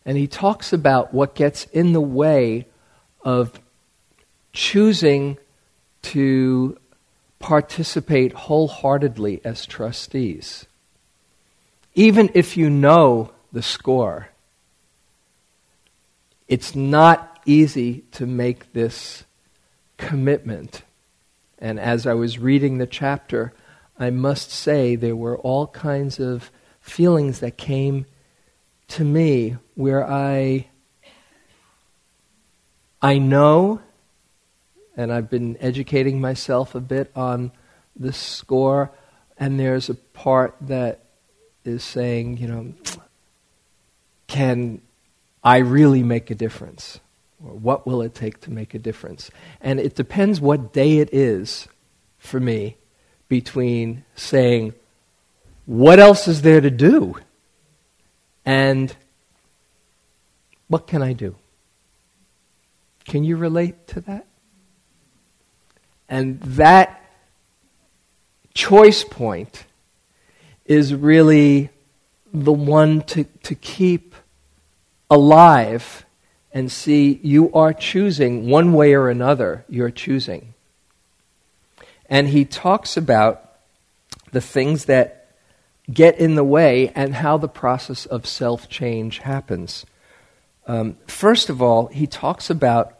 And 0.04 0.18
he 0.18 0.26
talks 0.26 0.74
about 0.74 1.14
what 1.14 1.36
gets 1.36 1.66
in 1.66 1.94
the 1.94 2.02
way 2.02 2.66
of 3.24 3.61
choosing 4.54 5.38
to 6.02 6.78
participate 7.40 8.34
wholeheartedly 8.34 9.42
as 9.44 9.66
trustees. 9.66 10.66
Even 11.94 12.30
if 12.34 12.56
you 12.56 12.70
know 12.70 13.32
the 13.52 13.62
score, 13.62 14.30
it's 16.48 16.76
not 16.76 17.42
easy 17.46 18.04
to 18.12 18.26
make 18.26 18.74
this 18.74 19.24
commitment. 19.98 20.84
And 21.60 21.80
as 21.80 22.06
I 22.06 22.14
was 22.14 22.40
reading 22.40 22.78
the 22.78 22.88
chapter, 22.88 23.54
I 23.98 24.10
must 24.10 24.52
say 24.52 24.96
there 24.96 25.16
were 25.16 25.38
all 25.38 25.68
kinds 25.68 26.20
of 26.20 26.52
feelings 26.80 27.40
that 27.40 27.58
came 27.58 28.06
to 28.90 29.04
me 29.04 29.58
where 29.76 30.06
I 30.06 30.68
I 33.02 33.18
know 33.18 33.82
and 34.96 35.12
I've 35.12 35.30
been 35.30 35.58
educating 35.60 36.20
myself 36.20 36.76
a 36.76 36.80
bit 36.80 37.12
on 37.16 37.52
this 37.96 38.18
score 38.18 38.92
and 39.38 39.60
there's 39.60 39.90
a 39.90 39.96
part 39.96 40.56
that 40.62 41.00
is 41.66 41.84
saying, 41.84 42.38
you 42.38 42.48
know, 42.48 42.74
can 44.28 44.82
I 45.44 45.58
really 45.58 46.04
make 46.04 46.30
a 46.30 46.36
difference? 46.36 47.00
Or 47.44 47.54
what 47.54 47.88
will 47.88 48.02
it 48.02 48.14
take 48.14 48.40
to 48.42 48.52
make 48.52 48.74
a 48.74 48.80
difference? 48.80 49.32
And 49.60 49.80
it 49.80 49.96
depends 49.96 50.40
what 50.40 50.74
day 50.74 51.00
it 51.00 51.10
is 51.12 51.68
for 52.20 52.40
me, 52.40 52.78
between 53.30 54.04
saying, 54.16 54.74
what 55.66 56.00
else 56.00 56.28
is 56.28 56.44
there 56.44 56.62
to 56.62 56.70
do? 56.70 57.16
And 58.46 58.96
what 60.68 60.86
can 60.86 61.02
I 61.02 61.14
do? 61.14 61.36
Can 63.06 63.24
you 63.24 63.38
relate 63.38 63.88
to 63.88 64.02
that? 64.02 64.28
And 66.12 66.41
that 66.41 67.02
choice 68.54 69.06
point 69.06 69.63
is 70.65 70.93
really 70.93 71.69
the 72.34 72.52
one 72.52 73.02
to, 73.04 73.24
to 73.43 73.56
keep 73.56 74.13
alive 75.10 76.06
and 76.54 76.69
see 76.69 77.21
you 77.24 77.50
are 77.54 77.71
choosing 77.71 78.50
one 78.50 78.74
way 78.74 78.93
or 78.93 79.10
another, 79.10 79.63
you're 79.69 79.89
choosing. 79.89 80.54
And 82.10 82.28
he 82.28 82.43
talks 82.43 82.97
about 82.97 83.50
the 84.34 84.41
things 84.41 84.86
that 84.86 85.30
get 85.91 86.19
in 86.19 86.36
the 86.36 86.43
way 86.43 86.89
and 86.93 87.15
how 87.15 87.38
the 87.38 87.47
process 87.47 88.06
of 88.06 88.26
self 88.26 88.67
change 88.67 89.19
happens. 89.19 89.86
Um, 90.67 90.97
first 91.08 91.50
of 91.50 91.62
all, 91.62 91.88
he 91.88 92.06
talks 92.06 92.50
about 92.50 92.97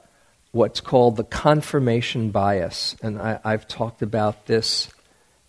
what's 0.52 0.82
called 0.82 1.16
the 1.16 1.24
confirmation 1.24 2.30
bias. 2.30 2.96
And 3.02 3.22
I, 3.22 3.40
have 3.46 3.68
talked 3.68 4.02
about 4.02 4.48
this 4.48 4.90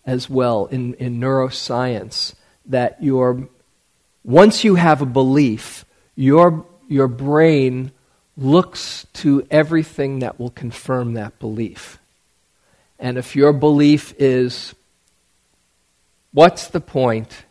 as 0.05 0.29
well 0.29 0.65
in, 0.67 0.93
in 0.95 1.19
neuroscience 1.19 2.35
that 2.65 3.03
your, 3.03 3.47
once 4.23 4.63
you 4.63 4.75
have 4.75 5.01
a 5.01 5.05
belief, 5.05 5.85
your, 6.15 6.65
your 6.87 7.07
brain 7.07 7.91
looks 8.37 9.05
to 9.13 9.45
everything 9.51 10.19
that 10.19 10.39
will 10.39 10.49
confirm 10.49 11.13
that 11.13 11.37
belief. 11.39 11.99
And 12.97 13.17
if 13.17 13.35
your 13.35 13.51
belief 13.51 14.13
is, 14.17 14.73
what's 16.31 16.67
the 16.67 16.79
point? 16.79 17.43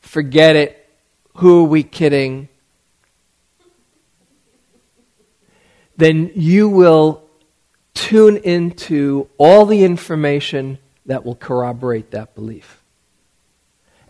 Forget 0.00 0.56
it. 0.56 0.88
Who 1.36 1.64
are 1.64 1.68
we 1.68 1.82
kidding? 1.82 2.48
Then 5.96 6.30
you 6.34 6.68
will 6.68 7.24
tune 7.94 8.36
into 8.36 9.28
all 9.38 9.66
the 9.66 9.84
information 9.84 10.78
that 11.06 11.24
will 11.24 11.34
corroborate 11.34 12.10
that 12.10 12.34
belief. 12.34 12.82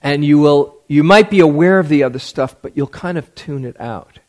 And 0.03 0.25
you 0.25 0.39
will 0.39 0.77
you 0.89 1.03
might 1.03 1.31
be 1.31 1.41
aware 1.41 1.79
of 1.79 1.89
the 1.89 2.05
other 2.05 2.19
stuff, 2.19 2.57
but 2.63 2.77
you'll 2.77 2.87
kind 2.87 3.19
of 3.19 3.35
tune 3.35 3.65
it 3.65 3.81
out. 3.81 4.21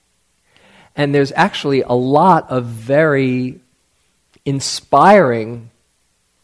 And 0.95 1.13
there's 1.13 1.31
actually 1.35 1.81
a 1.81 1.93
lot 1.93 2.49
of 2.49 2.65
very 2.65 3.59
inspiring 4.43 5.69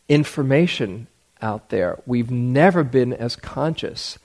information 0.07 1.07
out 1.41 1.69
there. 1.69 1.99
We've 2.05 2.29
never 2.29 2.83
been 2.83 3.13
as 3.13 3.35
conscious 3.35 4.19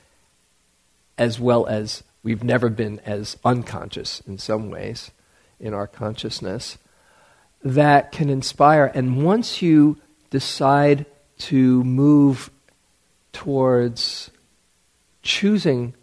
as 1.17 1.41
well 1.41 1.67
as 1.67 2.03
we've 2.23 2.45
never 2.45 2.69
been 2.69 3.01
as 3.01 3.37
unconscious 3.45 4.21
in 4.27 4.39
some 4.39 4.71
ways 4.71 5.11
in 5.61 5.75
our 5.75 5.87
consciousness 5.87 6.79
that 7.63 8.13
can 8.13 8.31
inspire. 8.31 8.91
And 8.95 9.25
once 9.25 9.63
you 9.63 9.99
decide 10.31 11.07
to 11.39 11.83
move 11.85 12.51
towards 13.33 14.31
choosing 15.23 15.95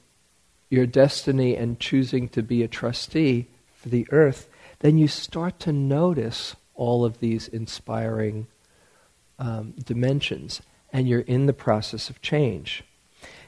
your 0.70 0.86
destiny 0.86 1.56
and 1.56 1.80
choosing 1.80 2.28
to 2.30 2.42
be 2.42 2.64
a 2.64 2.68
trustee 2.68 3.48
for 3.74 3.90
the 3.90 4.08
earth, 4.12 4.50
then 4.80 4.98
you 4.98 5.08
start 5.08 5.60
to 5.60 5.72
notice 5.72 6.56
all 6.76 7.06
of 7.06 7.20
these 7.20 7.48
inspiring 7.48 8.48
um, 9.40 9.74
dimensions, 9.84 10.62
and 10.92 11.08
you're 11.08 11.22
in 11.22 11.46
the 11.46 11.54
process 11.54 12.10
of 12.10 12.22
change. 12.22 12.84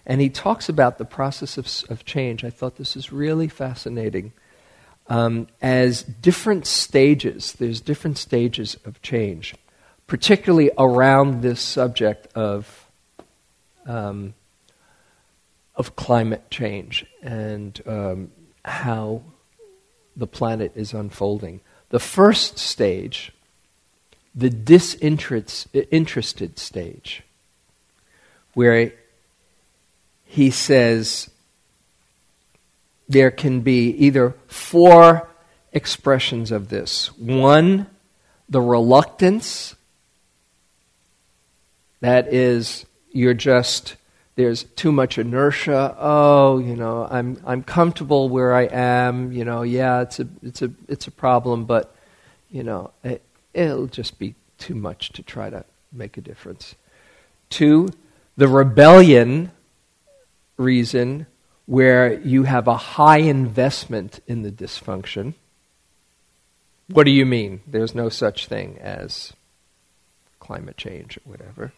And 0.05 0.21
he 0.21 0.29
talks 0.29 0.69
about 0.69 0.97
the 0.97 1.05
process 1.05 1.57
of, 1.57 1.67
of 1.91 2.05
change. 2.05 2.43
I 2.43 2.49
thought 2.49 2.77
this 2.77 2.95
is 2.95 3.11
really 3.11 3.47
fascinating 3.47 4.31
um, 5.09 5.47
as 5.61 6.03
different 6.03 6.65
stages. 6.65 7.53
There's 7.53 7.81
different 7.81 8.17
stages 8.17 8.77
of 8.85 9.01
change, 9.01 9.55
particularly 10.05 10.71
around 10.77 11.41
this 11.41 11.61
subject 11.61 12.27
of 12.35 12.87
um, 13.85 14.33
of 15.75 15.95
climate 15.95 16.49
change 16.49 17.05
and 17.21 17.81
um, 17.85 18.31
how 18.65 19.21
the 20.15 20.27
planet 20.27 20.71
is 20.75 20.93
unfolding. 20.93 21.61
The 21.89 21.99
first 21.99 22.57
stage, 22.57 23.31
the 24.35 24.49
disinterested 24.49 26.59
stage, 26.59 27.23
where 28.55 28.91
he 30.25 30.51
says, 30.51 31.29
there 33.07 33.31
can 33.31 33.61
be 33.61 33.89
either 33.91 34.35
four 34.47 35.29
expressions 35.71 36.51
of 36.51 36.69
this. 36.69 37.07
One, 37.17 37.87
the 38.49 38.61
reluctance. 38.61 39.75
That 42.01 42.31
is, 42.33 42.85
you're 43.11 43.33
just, 43.33 43.95
there's 44.35 44.63
too 44.63 44.91
much 44.91 45.17
inertia. 45.17 45.95
Oh, 45.97 46.59
you 46.59 46.75
know, 46.75 47.07
I'm, 47.09 47.41
I'm 47.45 47.63
comfortable 47.63 48.29
where 48.29 48.53
I 48.53 48.63
am. 48.63 49.31
You 49.31 49.45
know, 49.45 49.63
yeah, 49.63 50.01
it's 50.01 50.19
a, 50.19 50.27
it's 50.43 50.61
a, 50.61 50.71
it's 50.87 51.07
a 51.07 51.11
problem, 51.11 51.65
but, 51.65 51.95
you 52.51 52.63
know, 52.63 52.91
it, 53.03 53.23
it'll 53.53 53.87
just 53.87 54.19
be 54.19 54.35
too 54.57 54.75
much 54.75 55.11
to 55.13 55.23
try 55.23 55.49
to 55.49 55.65
make 55.91 56.17
a 56.17 56.21
difference. 56.21 56.75
Two, 57.49 57.89
the 58.35 58.47
rebellion 58.47 59.51
reason 60.57 61.25
where 61.67 62.19
you 62.21 62.43
have 62.43 62.67
a 62.67 62.77
high 62.77 63.19
investment 63.19 64.21
in 64.25 64.41
the 64.41 64.51
dysfunction. 64.51 65.36
What 66.89 67.03
do 67.03 67.12
you 67.12 67.25
mean? 67.25 67.62
There's 67.67 67.93
no 67.93 68.08
such 68.10 68.47
thing 68.47 68.80
as 68.80 69.34
climate 70.39 70.77
change 70.77 71.17
or 71.17 71.32
whatever. 71.32 71.73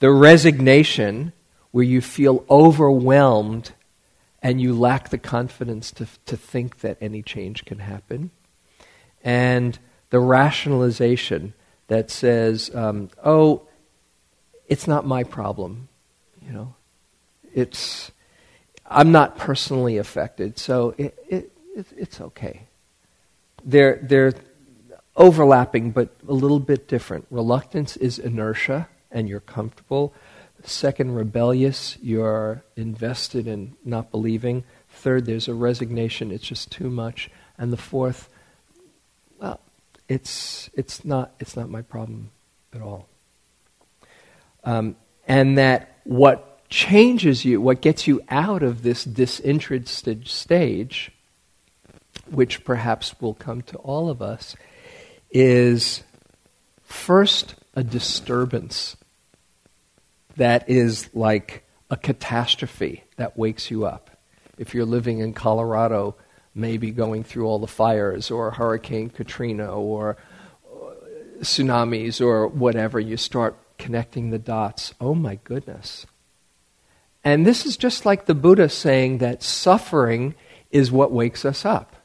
The 0.00 0.10
resignation, 0.10 1.32
where 1.70 1.84
you 1.84 2.00
feel 2.00 2.44
overwhelmed 2.48 3.72
and 4.42 4.60
you 4.60 4.72
lack 4.72 5.10
the 5.10 5.18
confidence 5.18 5.90
to, 5.92 6.06
to 6.24 6.36
think 6.36 6.80
that 6.80 6.96
any 7.00 7.22
change 7.22 7.66
can 7.66 7.80
happen. 7.80 8.30
And 9.22 9.78
the 10.08 10.20
rationalization 10.20 11.52
that 11.88 12.10
says, 12.10 12.74
um, 12.74 13.10
oh, 13.22 13.68
it's 14.66 14.86
not 14.86 15.06
my 15.06 15.24
problem. 15.24 15.88
You 16.46 16.52
know, 16.52 16.74
it's 17.54 18.10
I'm 18.88 19.12
not 19.12 19.36
personally 19.36 19.98
affected, 19.98 20.58
so 20.58 20.94
it, 20.96 21.18
it, 21.28 21.52
it, 21.74 21.86
it's 21.96 22.20
okay. 22.20 22.62
They're, 23.64 23.98
they're 24.02 24.32
overlapping, 25.16 25.90
but 25.90 26.14
a 26.28 26.32
little 26.32 26.60
bit 26.60 26.88
different. 26.88 27.26
Reluctance 27.30 27.96
is 27.96 28.18
inertia, 28.18 28.88
and 29.10 29.28
you're 29.28 29.40
comfortable. 29.40 30.14
Second, 30.64 31.14
rebellious, 31.14 31.96
you're 32.00 32.62
invested 32.76 33.46
in 33.46 33.74
not 33.84 34.10
believing. 34.10 34.64
Third, 34.88 35.26
there's 35.26 35.48
a 35.48 35.54
resignation, 35.54 36.30
it's 36.30 36.44
just 36.44 36.70
too 36.70 36.90
much. 36.90 37.30
And 37.58 37.72
the 37.72 37.76
fourth, 37.76 38.28
well, 39.40 39.60
it's, 40.08 40.70
it's, 40.74 41.04
not, 41.04 41.34
it's 41.40 41.56
not 41.56 41.68
my 41.68 41.82
problem 41.82 42.30
at 42.74 42.82
all. 42.82 43.08
Um, 44.64 44.96
and 45.28 45.58
that 45.58 45.98
what 46.04 46.55
changes 46.68 47.44
you, 47.44 47.60
what 47.60 47.80
gets 47.80 48.06
you 48.06 48.22
out 48.28 48.62
of 48.62 48.82
this 48.82 49.04
disinterested 49.04 50.28
stage, 50.28 51.12
which 52.30 52.64
perhaps 52.64 53.14
will 53.20 53.34
come 53.34 53.62
to 53.62 53.76
all 53.78 54.10
of 54.10 54.20
us, 54.20 54.56
is 55.30 56.02
first 56.82 57.54
a 57.74 57.84
disturbance 57.84 58.96
that 60.36 60.68
is 60.68 61.08
like 61.14 61.64
a 61.90 61.96
catastrophe 61.96 63.04
that 63.16 63.38
wakes 63.38 63.70
you 63.70 63.86
up. 63.86 64.10
If 64.58 64.74
you're 64.74 64.84
living 64.84 65.20
in 65.20 65.34
Colorado, 65.34 66.16
maybe 66.54 66.90
going 66.90 67.22
through 67.22 67.46
all 67.46 67.58
the 67.58 67.66
fires, 67.66 68.30
or 68.30 68.50
Hurricane 68.50 69.10
Katrina, 69.10 69.72
or 69.72 70.16
tsunamis, 71.40 72.20
or 72.20 72.48
whatever, 72.48 72.98
you 72.98 73.16
start 73.16 73.56
connecting 73.78 74.30
the 74.30 74.38
dots. 74.38 74.94
Oh 75.00 75.14
my 75.14 75.38
goodness 75.44 76.06
and 77.26 77.44
this 77.44 77.66
is 77.66 77.76
just 77.76 78.06
like 78.06 78.26
the 78.26 78.36
Buddha 78.36 78.68
saying 78.68 79.18
that 79.18 79.42
suffering 79.42 80.36
is 80.70 80.92
what 80.92 81.10
wakes 81.10 81.44
us 81.44 81.64
up. 81.64 81.96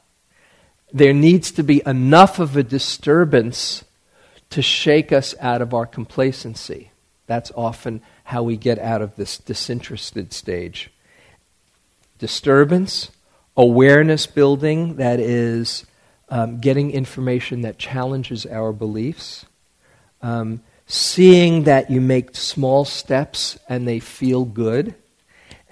There 0.92 1.14
needs 1.14 1.52
to 1.52 1.62
be 1.62 1.80
enough 1.86 2.40
of 2.40 2.56
a 2.56 2.64
disturbance 2.64 3.84
to 4.50 4.60
shake 4.62 5.12
us 5.12 5.36
out 5.38 5.62
of 5.62 5.72
our 5.74 5.86
complacency. 5.86 6.90
That's 7.28 7.52
often 7.54 8.02
how 8.24 8.42
we 8.42 8.56
get 8.56 8.80
out 8.80 9.00
of 9.00 9.14
this 9.14 9.38
disinterested 9.38 10.32
stage. 10.32 10.90
Disturbance, 12.18 13.12
awareness 13.56 14.26
building, 14.26 14.96
that 14.96 15.20
is, 15.20 15.86
um, 16.30 16.58
getting 16.58 16.90
information 16.90 17.60
that 17.60 17.78
challenges 17.78 18.44
our 18.44 18.72
beliefs. 18.72 19.46
Um, 20.20 20.62
seeing 20.88 21.62
that 21.62 21.92
you 21.92 22.00
make 22.00 22.34
small 22.34 22.84
steps 22.84 23.56
and 23.68 23.86
they 23.86 24.00
feel 24.00 24.44
good, 24.44 24.96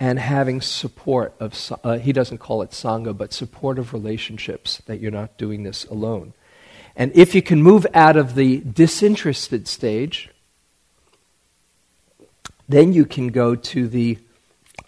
and 0.01 0.19
having 0.19 0.63
support 0.63 1.35
of, 1.39 1.73
uh, 1.85 1.99
he 1.99 2.11
doesn't 2.11 2.39
call 2.39 2.63
it 2.63 2.71
Sangha, 2.71 3.15
but 3.17 3.35
supportive 3.35 3.93
relationships 3.93 4.79
that 4.87 4.99
you're 4.99 5.11
not 5.11 5.37
doing 5.37 5.63
this 5.63 5.85
alone. 5.85 6.33
And 6.97 7.13
if 7.15 7.35
you 7.35 7.43
can 7.43 7.63
move 7.63 7.87
out 7.93 8.17
of 8.17 8.35
the 8.35 8.61
disinterested 8.61 9.69
stage, 9.69 10.31
then 12.67 12.95
you 12.95 13.05
can 13.05 13.29
go 13.29 13.55
to 13.55 13.89
the, 13.89 14.19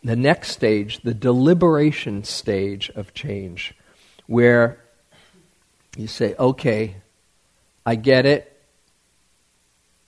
the 0.02 0.16
next 0.16 0.52
stage, 0.52 1.02
the 1.02 1.14
deliberation 1.14 2.24
stage 2.24 2.90
of 2.94 3.12
change, 3.12 3.74
where 4.26 4.78
you 5.98 6.06
say, 6.06 6.34
okay, 6.38 6.96
I 7.84 7.96
get 7.96 8.24
it. 8.24 8.48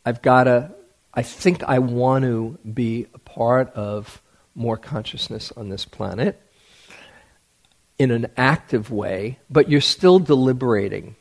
I've 0.07 0.23
got 0.23 0.45
to, 0.45 0.71
I 1.13 1.23
think 1.23 1.63
I 1.63 1.79
want 1.79 2.25
to 2.25 2.59
be 2.65 3.07
a 3.13 3.19
part 3.19 3.71
of 3.75 4.23
more 4.55 4.77
consciousness 4.77 5.53
on 5.57 5.69
this 5.69 5.85
planet 5.85 6.41
in 7.99 8.11
an 8.11 8.27
active 8.37 8.91
way, 8.91 9.39
but 9.51 9.69
you're 9.69 9.81
still 9.81 10.19
deliberating. 10.19 11.17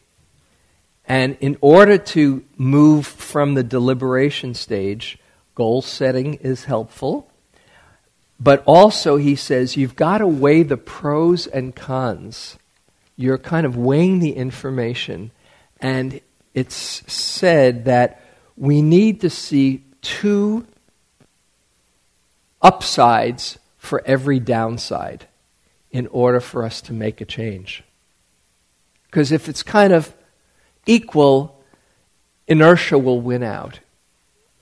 And 1.06 1.38
in 1.40 1.58
order 1.62 1.98
to 1.98 2.44
move 2.58 3.06
from 3.06 3.54
the 3.54 3.64
deliberation 3.64 4.54
stage, 4.54 5.20
goal 5.56 5.82
setting 5.82 6.36
is 6.36 6.66
helpful. 6.66 7.30
But 8.40 8.64
also, 8.66 9.18
he 9.18 9.36
says, 9.36 9.78
you've 9.78 9.96
got 9.96 10.18
to 10.20 10.28
weigh 10.28 10.64
the 10.64 10.78
pros 10.78 11.48
and 11.48 11.76
cons. 11.76 12.58
You're 13.16 13.38
kind 13.38 13.66
of 13.66 13.78
weighing 13.78 14.20
the 14.20 14.34
information. 14.34 15.32
And 15.80 16.20
it's 16.54 17.04
said 17.12 17.86
that 17.86 18.24
we 18.58 18.82
need 18.82 19.22
to 19.22 19.30
see 19.30 19.84
two 20.02 20.66
upsides 22.64 23.60
for 23.78 24.02
every 24.06 24.40
downside 24.40 25.28
in 25.92 26.08
order 26.08 26.40
for 26.40 26.64
us 26.64 26.82
to 26.82 26.94
make 26.94 27.22
a 27.22 27.26
change. 27.26 27.84
Because 29.06 29.32
if 29.32 29.48
it's 29.48 29.62
kind 29.62 29.94
of 29.94 30.16
equal, 30.88 31.62
inertia 32.48 32.98
will 32.98 33.22
win 33.22 33.44
out. 33.44 33.80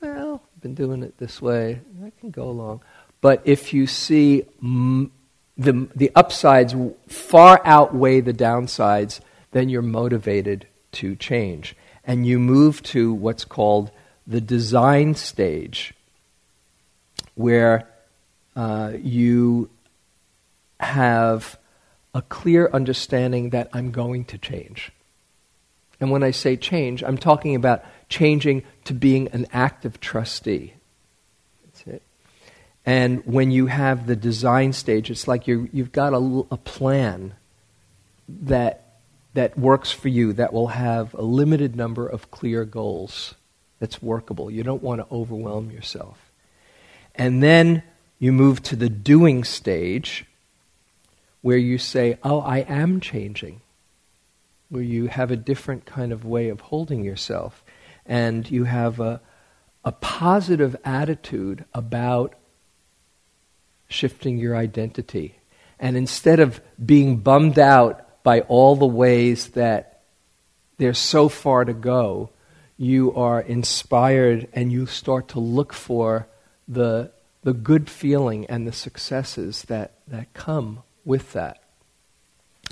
Well, 0.02 0.42
I've 0.56 0.62
been 0.62 0.74
doing 0.76 1.04
it 1.04 1.18
this 1.20 1.42
way, 1.42 1.80
I 2.04 2.12
can 2.20 2.32
go 2.32 2.50
along. 2.50 2.82
But 3.22 3.42
if 3.46 3.74
you 3.74 3.88
see 3.88 4.46
m- 4.62 5.12
the, 5.58 5.88
the 5.96 6.12
upsides 6.16 6.76
far 7.08 7.62
outweigh 7.64 8.22
the 8.22 8.34
downsides, 8.34 9.22
then 9.52 9.70
you're 9.70 9.84
motivated 9.84 10.68
to 10.94 11.16
change. 11.16 11.76
And 12.04 12.26
you 12.26 12.40
move 12.40 12.82
to 12.84 13.14
what's 13.14 13.46
called 13.46 13.92
the 14.26 14.42
design 14.42 15.14
stage, 15.14 15.94
where 17.36 17.88
uh, 18.56 18.94
you 19.02 19.70
have 20.80 21.58
a 22.14 22.22
clear 22.22 22.70
understanding 22.74 23.52
that 23.52 23.70
I'm 23.74 23.92
going 23.92 24.26
to 24.26 24.38
change. 24.38 24.92
And 26.00 26.12
when 26.12 26.24
I 26.24 26.32
say 26.32 26.58
change, 26.58 27.04
I'm 27.04 27.18
talking 27.18 27.56
about 27.56 27.84
changing 28.10 28.64
to 28.86 28.94
being 28.94 29.28
an 29.30 29.46
active 29.54 30.00
trustee. 30.00 30.74
That's 31.64 31.88
it. 31.88 32.02
And 32.86 33.24
when 33.26 33.52
you 33.52 33.68
have 33.68 34.08
the 34.08 34.16
design 34.16 34.74
stage, 34.74 35.12
it's 35.12 35.28
like 35.28 35.48
you 35.48 35.70
have 35.76 35.92
got 35.92 36.14
a, 36.14 36.46
a 36.52 36.58
plan 36.58 37.36
that, 38.28 38.98
that 39.36 39.58
works 39.58 39.92
for 39.92 40.08
you, 40.08 40.34
that 40.34 40.52
will 40.52 40.68
have 40.68 41.14
a 41.14 41.22
limited 41.22 41.76
number 41.76 42.08
of 42.08 42.32
clear 42.32 42.66
goals 42.66 43.36
that's 43.80 44.02
workable. 44.02 44.50
You 44.50 44.64
don't 44.64 44.82
want 44.82 45.02
to 45.02 45.14
overwhelm 45.14 45.70
yourself. 45.70 46.32
And 47.14 47.44
then 47.44 47.84
you 48.22 48.32
move 48.32 48.62
to 48.62 48.76
the 48.76 48.88
doing 48.88 49.44
stage 49.44 50.26
where 51.42 51.58
you 51.58 51.80
say, 51.80 52.20
Oh, 52.24 52.40
I 52.40 52.60
am 52.60 53.00
changing. 53.00 53.62
Where 54.70 54.84
you 54.84 55.08
have 55.08 55.32
a 55.32 55.36
different 55.36 55.88
kind 55.88 56.12
of 56.12 56.24
way 56.24 56.50
of 56.50 56.62
holding 56.62 57.04
yourself. 57.04 57.64
And 58.06 58.50
you 58.50 58.66
have 58.66 59.00
a, 59.00 59.22
a 59.84 59.92
positive 59.92 60.76
attitude 60.86 61.66
about 61.74 62.36
shifting 63.90 64.38
your 64.38 64.56
identity. 64.56 65.40
And 65.80 65.98
instead 65.98 66.40
of 66.40 66.62
being 66.84 67.18
bummed 67.18 67.58
out 67.58 68.22
by 68.22 68.42
all 68.42 68.76
the 68.76 68.86
ways 68.86 69.50
that 69.50 70.04
there's 70.78 71.00
so 71.00 71.28
far 71.28 71.66
to 71.66 71.74
go, 71.74 72.30
you 72.78 73.16
are 73.16 73.42
inspired 73.42 74.48
and 74.54 74.72
you 74.72 74.86
start 74.86 75.30
to 75.30 75.40
look 75.40 75.74
for 75.74 76.28
the 76.68 77.12
the 77.44 77.54
good 77.54 77.90
feeling 77.90 78.46
and 78.46 78.68
the 78.68 78.72
successes 78.72 79.64
that, 79.64 79.94
that 80.08 80.34
come 80.34 80.84
with 81.04 81.34
that. 81.34 81.64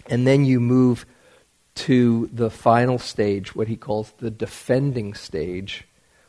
And 0.08 0.26
then 0.26 0.46
you 0.46 0.60
move 0.60 1.06
to 1.76 2.30
the 2.34 2.50
final 2.50 3.00
stage, 3.00 3.56
what 3.56 3.68
he 3.68 3.76
calls 3.76 4.14
the 4.18 4.32
defending 4.32 5.14
stage, 5.14 5.86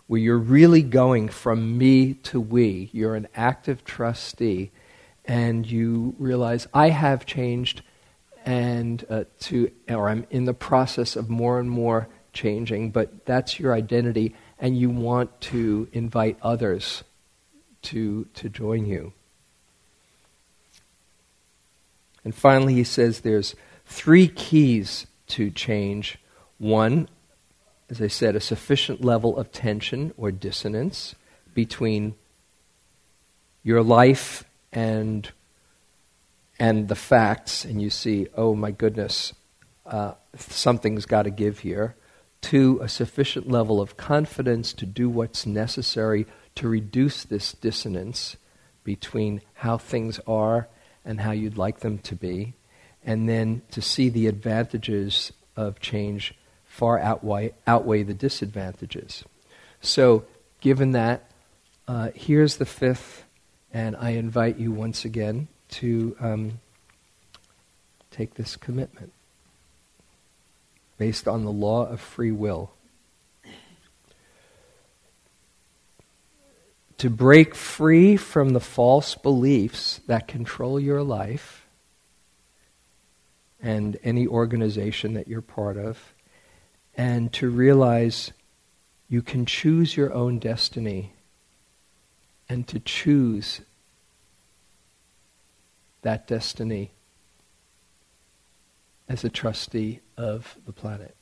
where 0.07 0.21
you're 0.21 0.39
really 0.39 0.83
going 0.83 1.29
from 1.29 1.77
me 1.77 2.15
to 2.15 2.41
we. 2.41 2.89
You're 2.93 3.15
an 3.15 3.29
active 3.35 3.85
trustee, 3.85 4.71
and 5.25 5.71
you 5.71 6.15
realize, 6.19 6.67
I 6.73 6.91
have 6.91 7.27
changed, 7.27 7.83
and 8.45 9.05
uh, 9.11 9.25
to, 9.41 9.71
or 9.89 10.09
I'm 10.09 10.27
in 10.31 10.47
the 10.47 10.55
process 10.55 11.15
of 11.17 11.29
more 11.29 11.61
and 11.61 11.71
more 11.71 12.09
changing, 12.33 12.91
but 12.91 13.27
that's 13.27 13.61
your 13.61 13.75
identity, 13.75 14.35
and 14.59 14.79
you 14.79 14.89
want 14.89 15.41
to 15.43 15.89
invite 15.93 16.39
others 16.43 17.05
to, 17.83 18.27
to 18.35 18.49
join 18.49 18.87
you. 18.87 19.13
And 22.25 22.35
finally, 22.35 22.75
he 22.75 22.85
says 22.85 23.21
there's 23.21 23.55
three 23.87 24.29
keys 24.29 25.07
to 25.29 25.51
change. 25.51 26.19
One, 26.59 27.09
as 27.89 28.01
I 28.01 28.09
said, 28.09 28.37
a 28.37 28.41
sufficient 28.41 29.03
level 29.03 29.37
of 29.39 29.53
tension 29.53 30.13
or 30.17 30.31
dissonance 30.31 31.15
between 31.55 32.15
your 33.63 33.83
life 33.83 34.45
and 34.73 35.31
and 36.59 36.89
the 36.89 36.95
facts, 36.95 37.65
and 37.65 37.81
you 37.81 37.89
see, 37.89 38.29
oh 38.37 38.55
my 38.55 38.71
goodness, 38.71 39.33
uh, 39.87 40.13
something's 40.37 41.07
got 41.07 41.23
to 41.23 41.31
give 41.31 41.61
here. 41.61 41.97
Two, 42.43 42.79
a 42.83 42.89
sufficient 42.89 43.51
level 43.51 43.81
of 43.81 43.97
confidence 43.97 44.75
to 44.75 44.85
do 44.85 45.09
what's 45.09 45.47
necessary 45.47 46.27
to 46.61 46.69
reduce 46.69 47.25
this 47.25 47.55
dissonance 47.55 48.37
between 48.85 49.41
how 49.55 49.79
things 49.79 50.21
are 50.27 50.69
and 51.07 51.23
how 51.23 51.31
you'd 51.31 51.57
like 51.57 51.81
them 51.81 51.97
to 51.97 52.15
be, 52.15 52.53
and 53.03 53.27
then 53.27 53.63
to 53.71 53.81
see 53.81 54.11
the 54.11 54.27
advantages 54.27 55.33
of 55.57 55.81
change 55.81 56.35
far 56.67 56.99
outweigh, 56.99 57.55
outweigh 57.67 58.03
the 58.03 58.13
disadvantages. 58.13 59.25
So, 59.81 60.27
given 60.61 60.93
that, 60.93 61.31
uh, 61.89 62.11
here's 62.15 62.57
the 62.57 62.67
fifth, 62.67 63.25
and 63.73 63.97
I 63.97 64.11
invite 64.11 64.59
you 64.59 64.71
once 64.71 65.07
again 65.07 65.49
to 65.71 66.15
um, 66.21 66.61
take 68.11 68.35
this 68.35 68.57
commitment 68.57 69.15
based 70.99 71.27
on 71.27 71.47
the 71.47 71.53
law 71.53 71.87
of 71.87 72.03
free 72.03 72.33
will. 72.33 72.71
To 77.01 77.09
break 77.09 77.55
free 77.55 78.15
from 78.15 78.51
the 78.51 78.61
false 78.61 79.15
beliefs 79.15 80.03
that 80.07 80.29
control 80.29 80.79
your 80.79 81.03
life 81.03 81.67
and 83.63 83.99
any 84.05 84.27
organization 84.27 85.15
that 85.15 85.27
you're 85.27 85.41
part 85.41 85.79
of, 85.79 86.13
and 86.95 87.33
to 87.33 87.49
realize 87.49 88.33
you 89.09 89.23
can 89.23 89.47
choose 89.47 89.97
your 89.97 90.13
own 90.13 90.39
destiny 90.39 91.15
and 92.51 92.69
to 92.69 92.79
choose 92.79 93.63
that 96.03 96.27
destiny 96.27 96.91
as 99.09 99.25
a 99.25 99.31
trustee 99.31 100.01
of 100.19 100.55
the 100.67 100.73
planet. 100.73 101.17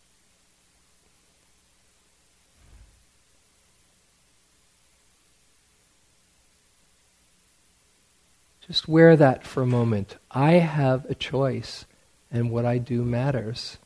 Just 8.68 8.86
wear 8.86 9.16
that 9.16 9.46
for 9.46 9.62
a 9.62 9.66
moment. 9.66 10.18
I 10.30 10.52
have 10.52 11.06
a 11.06 11.14
choice, 11.14 11.86
and 12.30 12.50
what 12.50 12.66
I 12.66 12.76
do 12.76 13.02
matters. 13.02 13.78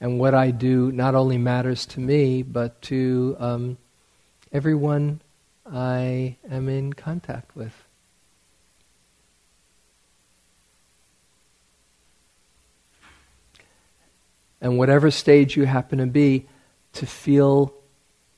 And 0.00 0.18
what 0.18 0.34
I 0.34 0.50
do 0.50 0.90
not 0.90 1.14
only 1.14 1.38
matters 1.38 1.86
to 1.86 2.00
me, 2.00 2.42
but 2.42 2.82
to 2.82 3.36
um, 3.38 3.78
everyone 4.52 5.20
I 5.64 6.36
am 6.50 6.68
in 6.68 6.94
contact 6.94 7.54
with. 7.54 7.83
And 14.64 14.78
whatever 14.78 15.10
stage 15.10 15.58
you 15.58 15.66
happen 15.66 15.98
to 15.98 16.06
be, 16.06 16.46
to 16.94 17.04
feel 17.04 17.74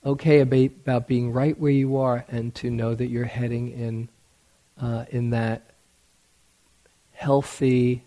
okay 0.05 0.41
about, 0.41 1.07
being 1.07 1.33
right 1.33 1.57
where 1.57 1.70
you 1.70 1.99
are 1.99 2.24
and 2.29 2.53
to 2.57 2.68
know 2.68 2.97
that 2.97 3.07
you're 3.07 3.24
heading 3.24 3.70
in, 3.70 4.09
uh, 4.81 5.05
in 5.11 5.31
that 5.31 5.70
healthy, 7.12 8.03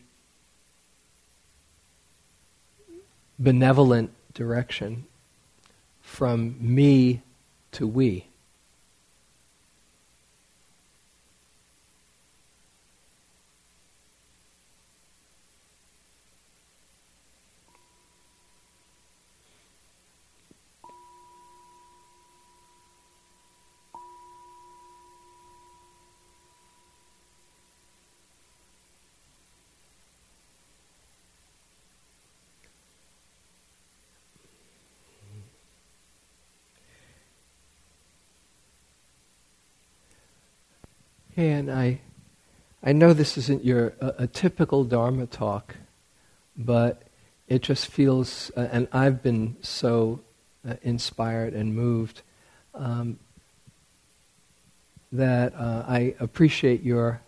benevolent 3.39 4.11
direction 4.33 5.05
from 6.01 6.57
me 6.59 7.21
to 7.71 7.87
we. 7.87 8.28
And 41.39 41.71
I, 41.71 42.01
I 42.83 42.91
know 42.91 43.13
this 43.13 43.37
isn't 43.37 43.63
your 43.63 43.93
a, 44.01 44.23
a 44.23 44.27
typical 44.27 44.83
Dharma 44.83 45.25
talk, 45.25 45.77
but 46.57 47.03
it 47.47 47.61
just 47.61 47.87
feels, 47.87 48.51
uh, 48.57 48.67
and 48.73 48.89
I've 48.91 49.23
been 49.23 49.55
so 49.61 50.19
uh, 50.67 50.73
inspired 50.81 51.53
and 51.53 51.73
moved 51.73 52.23
um, 52.75 53.19
that 55.13 55.55
uh, 55.55 55.85
I 55.87 56.13
appreciate 56.19 56.83
your 56.83 57.21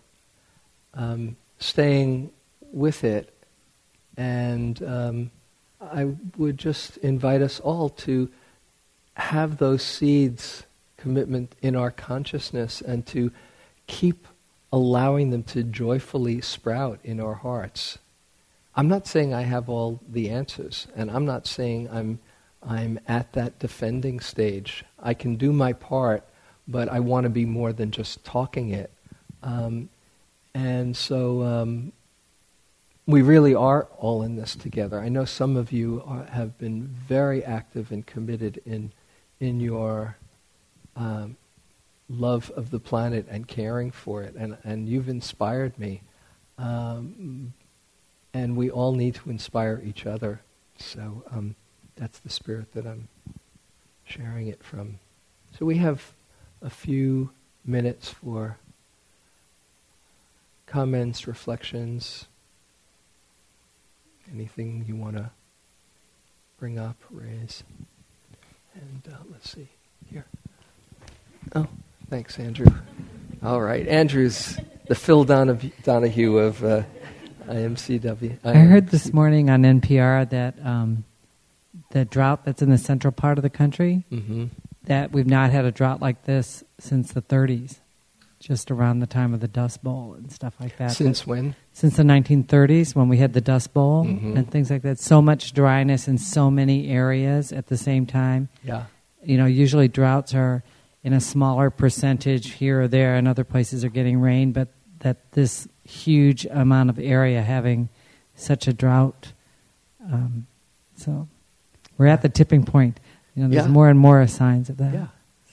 um, 0.93 1.37
staying 1.59 2.31
with 2.73 3.05
it, 3.05 3.33
and 4.17 4.83
um, 4.83 5.31
I 5.79 6.15
would 6.35 6.57
just 6.57 6.97
invite 6.97 7.41
us 7.41 7.61
all 7.61 7.87
to 7.89 8.29
have 9.13 9.55
those 9.55 9.81
seeds 9.81 10.63
commitment 10.97 11.55
in 11.61 11.77
our 11.77 11.91
consciousness 11.91 12.81
and 12.81 13.05
to 13.07 13.31
keep 13.91 14.25
allowing 14.71 15.31
them 15.31 15.43
to 15.43 15.63
joyfully 15.63 16.39
sprout 16.39 16.97
in 17.03 17.19
our 17.19 17.33
hearts. 17.33 17.99
I'm 18.73 18.87
not 18.87 19.05
saying 19.05 19.33
I 19.33 19.41
have 19.41 19.67
all 19.67 19.99
the 20.09 20.29
answers, 20.29 20.87
and 20.95 21.11
I'm 21.11 21.25
not 21.25 21.45
saying 21.45 21.89
I'm, 21.91 22.19
I'm 22.63 22.99
at 23.05 23.33
that 23.33 23.59
defending 23.59 24.21
stage. 24.21 24.85
I 24.97 25.13
can 25.13 25.35
do 25.35 25.51
my 25.51 25.73
part, 25.73 26.23
but 26.69 26.87
I 26.87 27.01
want 27.01 27.25
to 27.25 27.29
be 27.29 27.45
more 27.45 27.73
than 27.73 27.91
just 27.91 28.23
talking 28.23 28.69
it. 28.69 28.91
Um, 29.43 29.89
and 30.53 30.95
so 30.95 31.43
um, 31.43 31.91
we 33.05 33.21
really 33.21 33.53
are 33.53 33.89
all 33.97 34.23
in 34.23 34.37
this 34.37 34.55
together. 34.55 35.01
I 35.01 35.09
know 35.09 35.25
some 35.25 35.57
of 35.57 35.73
you 35.73 36.01
are, 36.05 36.23
have 36.23 36.57
been 36.57 36.87
very 36.87 37.43
active 37.43 37.91
and 37.91 38.05
committed 38.05 38.61
in, 38.65 38.93
in 39.41 39.59
your 39.59 40.15
um, 40.95 41.35
love 42.11 42.51
of 42.55 42.71
the 42.71 42.79
planet 42.79 43.25
and 43.29 43.47
caring 43.47 43.91
for 43.91 44.21
it. 44.21 44.35
And, 44.35 44.57
and 44.63 44.87
you've 44.87 45.09
inspired 45.09 45.77
me. 45.79 46.01
Um, 46.57 47.53
and 48.33 48.55
we 48.55 48.69
all 48.69 48.93
need 48.93 49.15
to 49.15 49.29
inspire 49.29 49.81
each 49.83 50.05
other. 50.05 50.41
So 50.77 51.23
um, 51.31 51.55
that's 51.95 52.19
the 52.19 52.29
spirit 52.29 52.73
that 52.73 52.85
I'm 52.85 53.07
sharing 54.05 54.47
it 54.47 54.63
from. 54.63 54.99
So 55.57 55.65
we 55.65 55.77
have 55.77 56.13
a 56.61 56.69
few 56.69 57.31
minutes 57.65 58.09
for 58.09 58.57
comments, 60.65 61.27
reflections, 61.27 62.27
anything 64.33 64.85
you 64.87 64.95
want 64.95 65.17
to 65.17 65.31
bring 66.59 66.79
up, 66.79 66.95
raise. 67.09 67.63
And 68.73 69.13
uh, 69.13 69.17
let's 69.29 69.49
see, 69.49 69.67
here. 70.09 70.25
Oh. 71.53 71.67
Thanks, 72.11 72.37
Andrew. 72.39 72.65
All 73.41 73.61
right. 73.61 73.87
Andrew's 73.87 74.59
the 74.89 74.95
Phil 74.95 75.23
Donahue 75.23 76.37
of 76.39 76.61
uh, 76.61 76.83
IMCW. 77.47 78.37
I 78.43 78.53
heard 78.53 78.89
this 78.89 79.13
morning 79.13 79.49
on 79.49 79.63
NPR 79.63 80.29
that 80.29 80.55
um, 80.61 81.05
the 81.91 82.03
drought 82.03 82.43
that's 82.43 82.61
in 82.61 82.69
the 82.69 82.77
central 82.77 83.13
part 83.13 83.37
of 83.37 83.43
the 83.43 83.49
country, 83.49 84.03
mm-hmm. 84.11 84.47
that 84.83 85.13
we've 85.13 85.25
not 85.25 85.51
had 85.51 85.63
a 85.63 85.71
drought 85.71 86.01
like 86.01 86.25
this 86.25 86.65
since 86.79 87.13
the 87.13 87.21
30s, 87.21 87.77
just 88.41 88.71
around 88.71 88.99
the 88.99 89.07
time 89.07 89.33
of 89.33 89.39
the 89.39 89.47
Dust 89.47 89.81
Bowl 89.81 90.13
and 90.17 90.29
stuff 90.33 90.53
like 90.59 90.75
that. 90.79 90.91
Since 90.91 91.25
when? 91.25 91.55
Since 91.71 91.95
the 91.95 92.03
1930s, 92.03 92.93
when 92.93 93.07
we 93.07 93.19
had 93.19 93.31
the 93.31 93.39
Dust 93.39 93.73
Bowl 93.73 94.03
mm-hmm. 94.03 94.35
and 94.35 94.51
things 94.51 94.69
like 94.69 94.81
that. 94.81 94.99
So 94.99 95.21
much 95.21 95.53
dryness 95.53 96.09
in 96.09 96.17
so 96.17 96.51
many 96.51 96.89
areas 96.89 97.53
at 97.53 97.67
the 97.67 97.77
same 97.77 98.05
time. 98.05 98.49
Yeah. 98.65 98.87
You 99.23 99.37
know, 99.37 99.45
usually 99.45 99.87
droughts 99.87 100.33
are 100.33 100.61
in 101.03 101.13
a 101.13 101.19
smaller 101.19 101.69
percentage 101.69 102.51
here 102.51 102.81
or 102.81 102.87
there, 102.87 103.15
and 103.15 103.27
other 103.27 103.43
places 103.43 103.83
are 103.83 103.89
getting 103.89 104.19
rain, 104.19 104.51
but 104.51 104.67
that 104.99 105.31
this 105.31 105.67
huge 105.83 106.45
amount 106.45 106.89
of 106.89 106.99
area 106.99 107.41
having 107.41 107.89
such 108.35 108.67
a 108.67 108.73
drought. 108.73 109.33
Um, 110.03 110.47
so 110.95 111.27
we're 111.97 112.07
at 112.07 112.21
the 112.21 112.29
tipping 112.29 112.63
point. 112.63 112.99
You 113.35 113.43
know, 113.43 113.49
there's 113.49 113.65
yeah. 113.65 113.71
more 113.71 113.89
and 113.89 113.97
more 113.99 114.25
signs 114.27 114.69
of 114.69 114.77
that. 114.77 114.93
Yeah. 114.93 115.07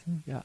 So. 0.04 0.12
Yeah. 0.26 0.42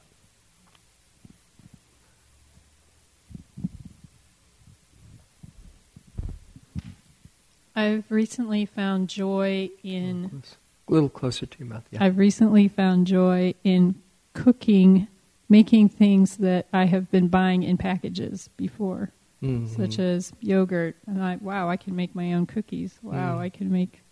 I've 7.76 8.04
recently 8.08 8.66
found 8.66 9.08
joy 9.08 9.68
in. 9.82 10.42
A 10.88 10.92
little 10.92 11.08
closer 11.08 11.44
to 11.44 11.58
your 11.58 11.66
mouth. 11.66 11.82
Yeah. 11.90 12.04
I've 12.04 12.18
recently 12.18 12.68
found 12.68 13.06
joy 13.06 13.54
in 13.64 13.96
cooking, 14.34 15.08
making 15.48 15.88
things 15.88 16.36
that 16.38 16.66
I 16.72 16.84
have 16.84 17.10
been 17.10 17.28
buying 17.28 17.62
in 17.62 17.78
packages 17.78 18.50
before, 18.56 19.10
mm-hmm. 19.42 19.66
such 19.74 19.98
as 19.98 20.32
yogurt. 20.40 20.96
And 21.06 21.22
I, 21.22 21.36
wow, 21.36 21.70
I 21.70 21.76
can 21.76 21.96
make 21.96 22.14
my 22.14 22.34
own 22.34 22.46
cookies. 22.46 22.98
Wow, 23.02 23.36
mm. 23.36 23.40
I 23.40 23.48
can 23.48 23.72
make 23.72 24.02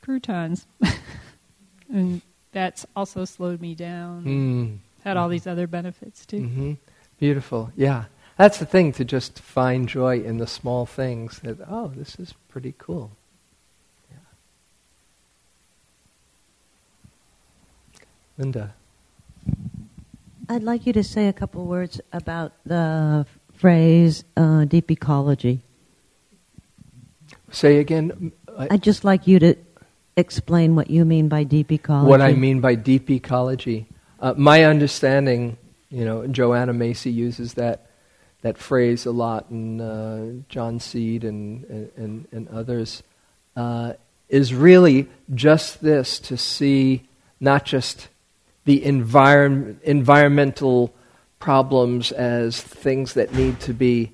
croutons. 0.00 0.66
and 1.92 2.20
that's 2.50 2.84
also 2.96 3.24
slowed 3.24 3.60
me 3.60 3.74
down. 3.74 4.24
Mm. 4.24 4.78
Had 5.04 5.16
all 5.16 5.28
these 5.28 5.46
other 5.46 5.66
benefits 5.66 6.26
too. 6.26 6.40
Mm-hmm. 6.40 6.72
Beautiful. 7.18 7.70
Yeah. 7.76 8.04
That's 8.36 8.58
the 8.58 8.66
thing 8.66 8.92
to 8.92 9.04
just 9.04 9.38
find 9.38 9.88
joy 9.88 10.20
in 10.20 10.38
the 10.38 10.46
small 10.46 10.86
things 10.86 11.40
that, 11.40 11.58
oh, 11.68 11.92
this 11.94 12.16
is 12.16 12.34
pretty 12.48 12.74
cool. 12.78 13.12
Yeah. 14.10 14.18
Linda. 18.38 18.74
I'd 20.52 20.62
like 20.62 20.86
you 20.86 20.92
to 20.92 21.02
say 21.02 21.28
a 21.28 21.32
couple 21.32 21.64
words 21.64 21.98
about 22.12 22.52
the 22.66 23.24
phrase 23.54 24.22
uh, 24.36 24.66
deep 24.66 24.90
ecology. 24.90 25.62
Say 27.50 27.78
again. 27.78 28.32
I, 28.58 28.68
I'd 28.72 28.82
just 28.82 29.02
like 29.02 29.26
you 29.26 29.38
to 29.38 29.56
explain 30.14 30.76
what 30.76 30.90
you 30.90 31.06
mean 31.06 31.28
by 31.28 31.44
deep 31.44 31.72
ecology. 31.72 32.06
What 32.06 32.20
I 32.20 32.34
mean 32.34 32.60
by 32.60 32.74
deep 32.74 33.08
ecology. 33.08 33.86
Uh, 34.20 34.34
my 34.36 34.64
understanding, 34.64 35.56
you 35.88 36.04
know, 36.04 36.26
Joanna 36.26 36.74
Macy 36.74 37.10
uses 37.10 37.54
that 37.54 37.86
that 38.42 38.58
phrase 38.58 39.06
a 39.06 39.10
lot, 39.10 39.48
and 39.48 39.80
uh, 39.80 40.44
John 40.50 40.80
Seed 40.80 41.24
and 41.24 41.64
and, 41.96 42.28
and 42.30 42.46
others, 42.50 43.02
uh, 43.56 43.94
is 44.28 44.52
really 44.52 45.08
just 45.34 45.80
this 45.80 46.20
to 46.20 46.36
see 46.36 47.08
not 47.40 47.64
just 47.64 48.08
the 48.64 48.84
environ- 48.84 49.80
environmental 49.82 50.94
problems 51.38 52.12
as 52.12 52.60
things 52.60 53.14
that 53.14 53.34
need 53.34 53.58
to 53.60 53.72
be 53.72 54.12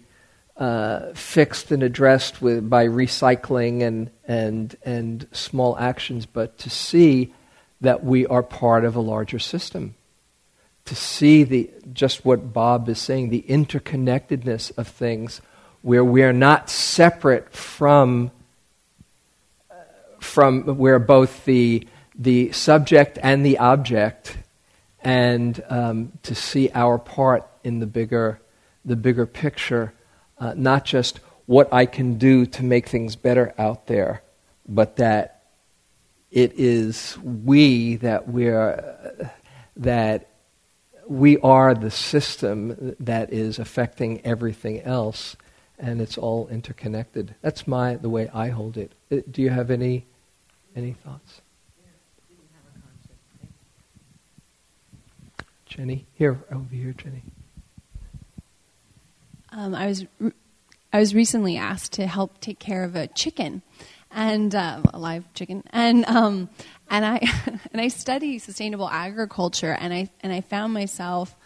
uh, 0.57 1.13
fixed 1.13 1.71
and 1.71 1.83
addressed 1.83 2.43
with, 2.43 2.69
by 2.69 2.87
recycling 2.87 3.83
and, 3.83 4.11
and, 4.27 4.77
and 4.85 5.27
small 5.31 5.79
actions, 5.79 6.27
but 6.27 6.59
to 6.59 6.71
see 6.71 7.33
that 7.81 8.03
we 8.03 8.27
are 8.27 8.43
part 8.43 8.85
of 8.85 8.97
a 8.97 9.01
larger 9.01 9.39
system. 9.39 9.95
To 10.87 10.97
see 10.97 11.45
the, 11.45 11.71
just 11.93 12.25
what 12.25 12.53
Bob 12.53 12.89
is 12.89 12.99
saying, 12.99 13.29
the 13.29 13.45
interconnectedness 13.49 14.77
of 14.79 14.89
things 14.89 15.43
where 15.83 16.03
we're 16.03 16.33
not 16.33 16.71
separate 16.71 17.53
from, 17.53 18.31
from 20.19 20.63
where 20.79 20.99
both 20.99 21.45
the 21.45 21.87
the 22.19 22.51
subject 22.53 23.19
and 23.23 23.47
the 23.47 23.59
object, 23.59 24.37
and 25.01 25.63
um, 25.69 26.13
to 26.25 26.35
see 26.35 26.69
our 26.75 26.99
part 26.99 27.49
in 27.63 27.79
the 27.79 27.87
bigger, 27.87 28.41
the 28.85 28.97
bigger 28.97 29.25
picture, 29.25 29.95
uh, 30.39 30.55
not 30.57 30.85
just 30.85 31.21
what 31.47 31.73
I 31.73 31.87
can 31.87 32.19
do 32.19 32.45
to 32.45 32.65
make 32.65 32.89
things 32.89 33.17
better 33.17 33.55
out 33.57 33.87
there, 33.87 34.23
but 34.69 34.97
that 34.97 35.45
it 36.31 36.53
is 36.57 37.17
we 37.23 37.97
that 37.97 38.29
we're 38.29 39.33
that 39.77 40.29
we 41.07 41.39
are 41.39 41.75
the 41.75 41.91
system 41.91 42.95
that 43.01 43.33
is 43.33 43.59
affecting 43.59 44.21
everything 44.27 44.83
else, 44.83 45.37
and 45.79 46.03
it's 46.03 46.19
all 46.19 46.49
interconnected. 46.49 47.35
That's 47.41 47.67
my 47.67 47.95
the 47.95 48.11
way 48.11 48.29
I 48.35 48.49
hold 48.49 48.77
it. 48.77 48.93
Uh, 49.11 49.19
do 49.31 49.41
you 49.41 49.51
have 49.51 49.71
any 49.71 50.07
any 50.77 50.93
thoughts? 50.93 51.41
Jenny, 55.79 56.09
here 56.15 56.45
over 56.51 56.75
here, 56.75 56.93
Jenny. 56.93 57.23
Um, 59.51 59.77
I 59.77 59.87
was 59.87 60.07
re- 60.19 60.33
I 60.93 60.99
was 60.99 61.15
recently 61.15 61.57
asked 61.57 61.93
to 61.93 62.09
help 62.09 62.41
take 62.41 62.59
care 62.59 62.83
of 62.83 62.97
a 62.97 63.07
chicken, 63.07 63.63
and 64.11 64.53
uh, 64.57 64.81
a 64.93 64.99
live 64.99 65.33
chicken, 65.35 65.63
and 65.71 66.05
um, 66.07 66.49
and 66.91 67.07
I 67.07 67.21
and 67.73 67.81
I 67.81 67.87
study 67.87 68.41
sustainable 68.41 68.89
agriculture, 68.89 69.71
and 69.71 69.95
I 69.95 70.11
and 70.21 70.33
I 70.33 70.41
found 70.41 70.75
myself 70.75 71.37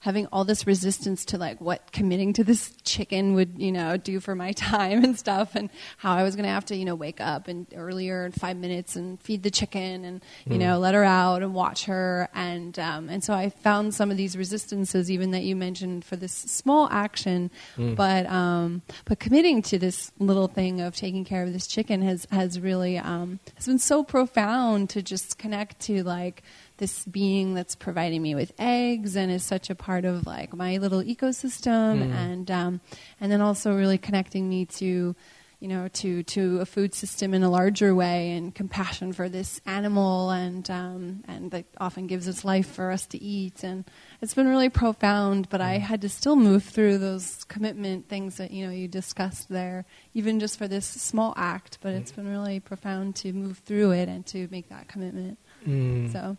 having 0.00 0.26
all 0.26 0.44
this 0.44 0.66
resistance 0.66 1.24
to 1.24 1.38
like 1.38 1.60
what 1.60 1.90
committing 1.92 2.32
to 2.32 2.44
this 2.44 2.72
chicken 2.84 3.34
would 3.34 3.54
you 3.58 3.72
know 3.72 3.96
do 3.96 4.20
for 4.20 4.34
my 4.34 4.52
time 4.68 5.02
and 5.04 5.18
stuff 5.18 5.54
and 5.54 5.70
how 5.96 6.14
i 6.14 6.22
was 6.22 6.36
going 6.36 6.44
to 6.44 6.50
have 6.50 6.64
to 6.64 6.76
you 6.76 6.84
know 6.84 6.94
wake 6.94 7.20
up 7.20 7.48
and 7.48 7.66
earlier 7.74 8.24
in 8.24 8.32
five 8.32 8.56
minutes 8.56 8.96
and 8.96 9.20
feed 9.20 9.42
the 9.42 9.50
chicken 9.50 10.04
and 10.04 10.22
you 10.46 10.56
mm. 10.56 10.60
know 10.60 10.78
let 10.78 10.94
her 10.94 11.04
out 11.04 11.42
and 11.42 11.54
watch 11.54 11.84
her 11.84 12.28
and 12.34 12.78
um, 12.78 13.08
and 13.08 13.22
so 13.24 13.34
i 13.34 13.48
found 13.48 13.94
some 13.94 14.10
of 14.10 14.16
these 14.16 14.36
resistances 14.36 15.10
even 15.10 15.30
that 15.30 15.42
you 15.42 15.56
mentioned 15.56 16.04
for 16.04 16.16
this 16.16 16.32
small 16.32 16.88
action 16.90 17.50
mm. 17.76 17.94
but 17.96 18.26
um, 18.26 18.82
but 19.04 19.18
committing 19.18 19.62
to 19.62 19.78
this 19.78 20.12
little 20.18 20.48
thing 20.48 20.80
of 20.80 20.94
taking 20.94 21.24
care 21.24 21.42
of 21.42 21.52
this 21.52 21.66
chicken 21.66 22.02
has 22.02 22.26
has 22.30 22.60
really 22.60 22.98
um, 22.98 23.40
has 23.56 23.66
been 23.66 23.78
so 23.78 24.02
profound 24.02 24.90
to 24.90 25.02
just 25.02 25.38
connect 25.38 25.80
to 25.80 26.02
like 26.02 26.42
this 26.78 27.04
being 27.04 27.54
that's 27.54 27.76
providing 27.76 28.22
me 28.22 28.34
with 28.34 28.52
eggs 28.58 29.16
and 29.16 29.30
is 29.30 29.44
such 29.44 29.70
a 29.70 29.74
part 29.74 30.04
of 30.04 30.26
like 30.26 30.54
my 30.54 30.78
little 30.78 31.02
ecosystem 31.02 32.02
mm. 32.02 32.14
and 32.14 32.50
um, 32.50 32.80
and 33.20 33.30
then 33.30 33.40
also 33.40 33.74
really 33.74 33.98
connecting 33.98 34.48
me 34.48 34.64
to 34.64 35.14
you 35.60 35.66
know 35.66 35.88
to 35.88 36.22
to 36.22 36.60
a 36.60 36.66
food 36.66 36.94
system 36.94 37.34
in 37.34 37.42
a 37.42 37.50
larger 37.50 37.94
way 37.94 38.30
and 38.32 38.54
compassion 38.54 39.12
for 39.12 39.28
this 39.28 39.60
animal 39.66 40.30
and 40.30 40.70
um, 40.70 41.24
and 41.26 41.50
that 41.50 41.64
often 41.80 42.06
gives 42.06 42.28
its 42.28 42.44
life 42.44 42.70
for 42.70 42.92
us 42.92 43.06
to 43.06 43.20
eat 43.20 43.64
and 43.64 43.84
it's 44.20 44.34
been 44.34 44.46
really 44.46 44.68
profound 44.68 45.48
but 45.48 45.60
I 45.60 45.78
mm. 45.78 45.80
had 45.80 46.00
to 46.02 46.08
still 46.08 46.36
move 46.36 46.62
through 46.62 46.98
those 46.98 47.42
commitment 47.44 48.08
things 48.08 48.36
that 48.36 48.52
you 48.52 48.66
know 48.66 48.72
you 48.72 48.86
discussed 48.86 49.48
there 49.48 49.84
even 50.14 50.38
just 50.38 50.58
for 50.58 50.68
this 50.68 50.86
small 50.86 51.34
act 51.36 51.78
but 51.82 51.92
it's 51.92 52.12
been 52.12 52.28
really 52.28 52.60
profound 52.60 53.16
to 53.16 53.32
move 53.32 53.58
through 53.58 53.90
it 53.90 54.08
and 54.08 54.24
to 54.26 54.46
make 54.52 54.68
that 54.68 54.86
commitment 54.86 55.38
mm. 55.66 56.10
so 56.12 56.36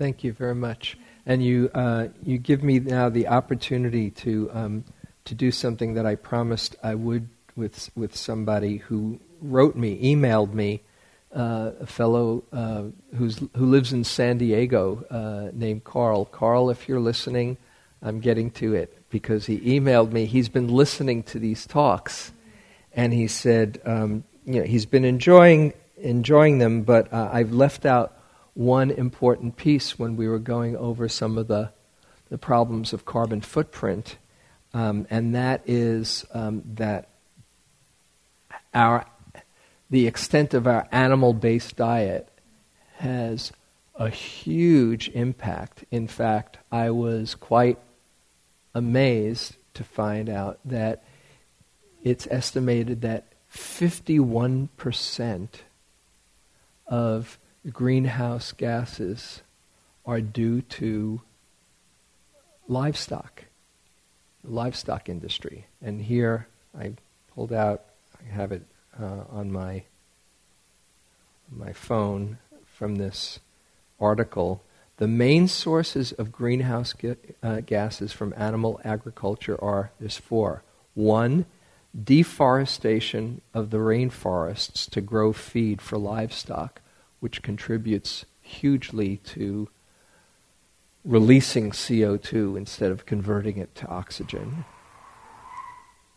Thank 0.00 0.24
you 0.24 0.32
very 0.32 0.54
much. 0.54 0.96
And 1.26 1.44
you, 1.44 1.70
uh, 1.74 2.08
you 2.22 2.38
give 2.38 2.62
me 2.64 2.78
now 2.78 3.10
the 3.10 3.28
opportunity 3.28 4.10
to, 4.12 4.50
um, 4.54 4.84
to 5.26 5.34
do 5.34 5.50
something 5.50 5.92
that 5.92 6.06
I 6.06 6.14
promised 6.14 6.74
I 6.82 6.94
would 6.94 7.28
with, 7.54 7.90
with 7.94 8.16
somebody 8.16 8.78
who 8.78 9.20
wrote 9.42 9.76
me, 9.76 10.00
emailed 10.02 10.54
me, 10.54 10.80
uh, 11.36 11.72
a 11.80 11.86
fellow 11.86 12.44
uh, 12.50 12.84
who's, 13.14 13.40
who 13.54 13.66
lives 13.66 13.92
in 13.92 14.04
San 14.04 14.38
Diego 14.38 15.04
uh, 15.10 15.50
named 15.52 15.84
Carl. 15.84 16.24
Carl, 16.24 16.70
if 16.70 16.88
you're 16.88 16.98
listening, 16.98 17.58
I'm 18.00 18.20
getting 18.20 18.50
to 18.52 18.72
it 18.72 18.96
because 19.10 19.44
he 19.44 19.58
emailed 19.78 20.12
me. 20.12 20.24
He's 20.24 20.48
been 20.48 20.68
listening 20.68 21.24
to 21.24 21.38
these 21.38 21.66
talks, 21.66 22.32
and 22.94 23.12
he 23.12 23.28
said, 23.28 23.82
um, 23.84 24.24
you 24.46 24.60
know, 24.60 24.66
he's 24.66 24.86
been 24.86 25.04
enjoying 25.04 25.74
enjoying 25.98 26.56
them, 26.56 26.84
but 26.84 27.12
uh, 27.12 27.28
I've 27.30 27.52
left 27.52 27.84
out 27.84 28.16
one 28.54 28.90
important 28.90 29.56
piece 29.56 29.98
when 29.98 30.16
we 30.16 30.28
were 30.28 30.38
going 30.38 30.76
over 30.76 31.08
some 31.08 31.38
of 31.38 31.48
the, 31.48 31.70
the 32.28 32.38
problems 32.38 32.92
of 32.92 33.04
carbon 33.04 33.40
footprint, 33.40 34.16
um, 34.74 35.06
and 35.10 35.34
that 35.34 35.62
is 35.66 36.24
um, 36.32 36.62
that 36.74 37.08
our, 38.74 39.06
the 39.88 40.06
extent 40.06 40.54
of 40.54 40.66
our 40.66 40.86
animal 40.92 41.32
based 41.32 41.76
diet 41.76 42.28
has 42.98 43.52
a 43.94 44.08
huge 44.08 45.08
impact. 45.10 45.84
In 45.90 46.06
fact, 46.06 46.58
I 46.70 46.90
was 46.90 47.34
quite 47.34 47.78
amazed 48.74 49.56
to 49.74 49.84
find 49.84 50.28
out 50.28 50.58
that 50.64 51.04
it's 52.02 52.26
estimated 52.30 53.02
that 53.02 53.32
51% 53.52 55.48
of 56.86 57.38
greenhouse 57.68 58.52
gases 58.52 59.42
are 60.06 60.20
due 60.20 60.62
to 60.62 61.20
livestock, 62.68 63.44
the 64.42 64.50
livestock 64.50 65.08
industry. 65.08 65.66
And 65.82 66.00
here 66.00 66.46
I 66.78 66.94
pulled 67.34 67.52
out, 67.52 67.84
I 68.18 68.32
have 68.32 68.52
it 68.52 68.62
uh, 68.98 69.24
on 69.30 69.52
my 69.52 69.84
my 71.52 71.72
phone 71.72 72.38
from 72.64 72.96
this 72.96 73.40
article. 73.98 74.62
The 74.98 75.08
main 75.08 75.48
sources 75.48 76.12
of 76.12 76.30
greenhouse 76.30 76.92
ga- 76.92 77.16
uh, 77.42 77.60
gases 77.60 78.12
from 78.12 78.32
animal 78.36 78.80
agriculture 78.84 79.62
are 79.62 79.90
there's 79.98 80.16
four. 80.16 80.62
One, 80.94 81.46
deforestation 82.04 83.40
of 83.52 83.70
the 83.70 83.78
rainforests 83.78 84.88
to 84.90 85.00
grow 85.00 85.32
feed 85.32 85.82
for 85.82 85.98
livestock 85.98 86.80
which 87.20 87.42
contributes 87.42 88.24
hugely 88.40 89.18
to 89.18 89.68
releasing 91.04 91.70
CO2 91.70 92.56
instead 92.56 92.90
of 92.90 93.06
converting 93.06 93.56
it 93.56 93.74
to 93.74 93.86
oxygen. 93.86 94.64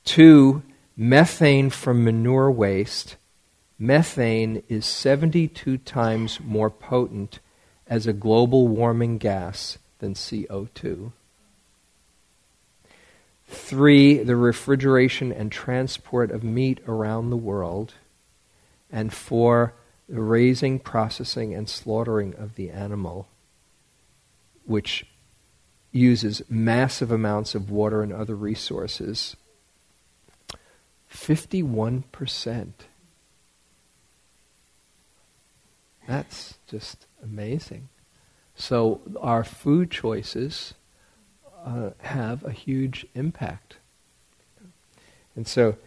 Two, 0.03 0.63
methane 0.97 1.69
from 1.69 2.03
manure 2.03 2.51
waste. 2.51 3.15
Methane 3.79 4.63
is 4.67 4.85
72 4.85 5.77
times 5.79 6.39
more 6.41 6.69
potent 6.69 7.39
as 7.87 8.07
a 8.07 8.13
global 8.13 8.67
warming 8.67 9.17
gas 9.17 9.77
than 9.99 10.13
CO2. 10.13 11.11
Three, 13.47 14.17
the 14.23 14.35
refrigeration 14.35 15.31
and 15.31 15.51
transport 15.51 16.31
of 16.31 16.43
meat 16.43 16.79
around 16.87 17.29
the 17.29 17.37
world. 17.37 17.93
And 18.91 19.13
four, 19.13 19.73
raising, 20.19 20.79
processing, 20.79 21.53
and 21.53 21.67
slaughtering 21.67 22.35
of 22.35 22.55
the 22.55 22.69
animal, 22.69 23.27
which 24.65 25.05
uses 25.91 26.41
massive 26.49 27.11
amounts 27.11 27.55
of 27.55 27.69
water 27.69 28.01
and 28.01 28.13
other 28.13 28.35
resources. 28.35 29.35
51%. 31.11 32.73
That's 36.07 36.55
just 36.67 37.05
amazing. 37.23 37.89
So, 38.55 39.01
our 39.19 39.43
food 39.43 39.89
choices 39.89 40.73
uh, 41.65 41.91
have 42.01 42.43
a 42.43 42.51
huge 42.51 43.05
impact. 43.15 43.77
And 45.35 45.47
so, 45.47 45.77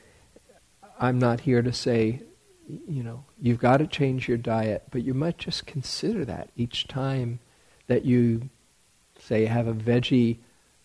I'm 0.99 1.19
not 1.19 1.41
here 1.41 1.63
to 1.63 1.73
say 1.73 2.23
you 2.69 3.03
know, 3.03 3.25
you've 3.41 3.61
got 3.61 3.79
to 3.79 3.87
change 3.87 4.29
your 4.29 4.39
diet, 4.39 4.85
but 4.91 5.03
you 5.03 5.15
might 5.15 5.39
just 5.39 5.67
consider 5.67 6.25
that 6.25 6.51
each 6.57 6.89
time 6.89 7.39
that 7.87 8.05
you, 8.05 8.49
say, 9.19 9.47
have 9.47 9.67
a 9.67 9.75
veggie 9.75 10.39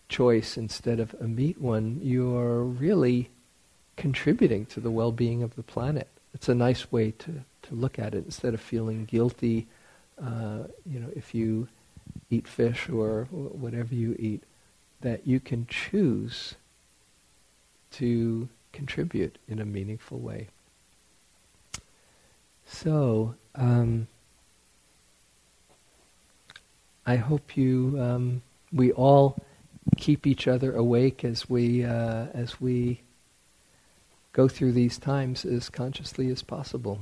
choice 0.10 0.58
instead 0.58 1.00
of 1.00 1.16
a 1.20 1.24
meat 1.24 1.60
one, 1.60 2.00
you're 2.04 2.64
really 2.64 3.30
contributing 3.98 4.66
to 4.68 4.80
the 4.80 4.92
well-being 4.92 5.42
of 5.42 5.56
the 5.56 5.64
planet. 5.64 6.08
It's 6.34 6.50
a 6.50 6.56
nice 6.56 6.92
way 6.92 7.12
to, 7.12 7.44
to 7.64 7.76
look 7.76 7.98
at 7.98 8.14
it 8.14 8.26
instead 8.26 8.54
of 8.54 8.62
feeling 8.62 9.06
guilty, 9.06 9.68
uh, 10.22 10.64
you 10.86 11.00
know, 11.00 11.10
if 11.16 11.34
you 11.34 11.68
eat 12.30 12.48
fish 12.48 12.90
or 12.90 13.26
whatever 13.32 13.96
you 13.96 14.16
eat, 14.20 14.44
that 15.02 15.26
you 15.26 15.40
can 15.40 15.66
choose 15.68 16.56
to 17.92 18.48
contribute 18.72 19.38
in 19.48 19.60
a 19.60 19.66
meaningful 19.66 20.20
way. 20.20 20.48
So, 22.72 23.36
um, 23.54 24.08
I 27.06 27.18
hope 27.18 27.58
you, 27.58 27.98
um, 28.00 28.42
we 28.72 28.92
all 28.94 29.38
keep 29.98 30.26
each 30.26 30.48
other 30.48 30.74
awake 30.74 31.24
as 31.24 31.50
we, 31.50 31.84
uh, 31.84 32.28
as 32.34 32.62
we 32.62 33.02
go 34.34 34.48
through 34.48 34.72
these 34.72 34.98
times 34.98 35.46
as 35.46 35.70
consciously 35.70 36.32
as 36.32 36.42
possible. 36.42 37.02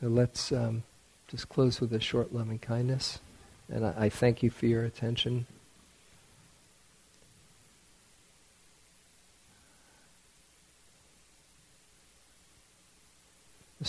So 0.00 0.06
let's 0.06 0.52
um, 0.52 0.84
just 1.26 1.48
close 1.48 1.80
with 1.80 1.92
a 1.92 2.00
short 2.00 2.32
loving 2.32 2.60
kindness. 2.60 3.18
And 3.68 3.84
I, 3.84 3.94
I 3.96 4.08
thank 4.08 4.42
you 4.42 4.48
for 4.48 4.66
your 4.66 4.84
attention. 4.84 5.46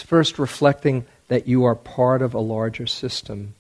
First 0.02 0.40
reflecting 0.40 1.06
that 1.28 1.48
you 1.48 1.64
are 1.66 1.76
part 1.76 2.22
of 2.22 2.34
a 2.34 2.40
larger 2.40 2.86
system. 2.86 3.56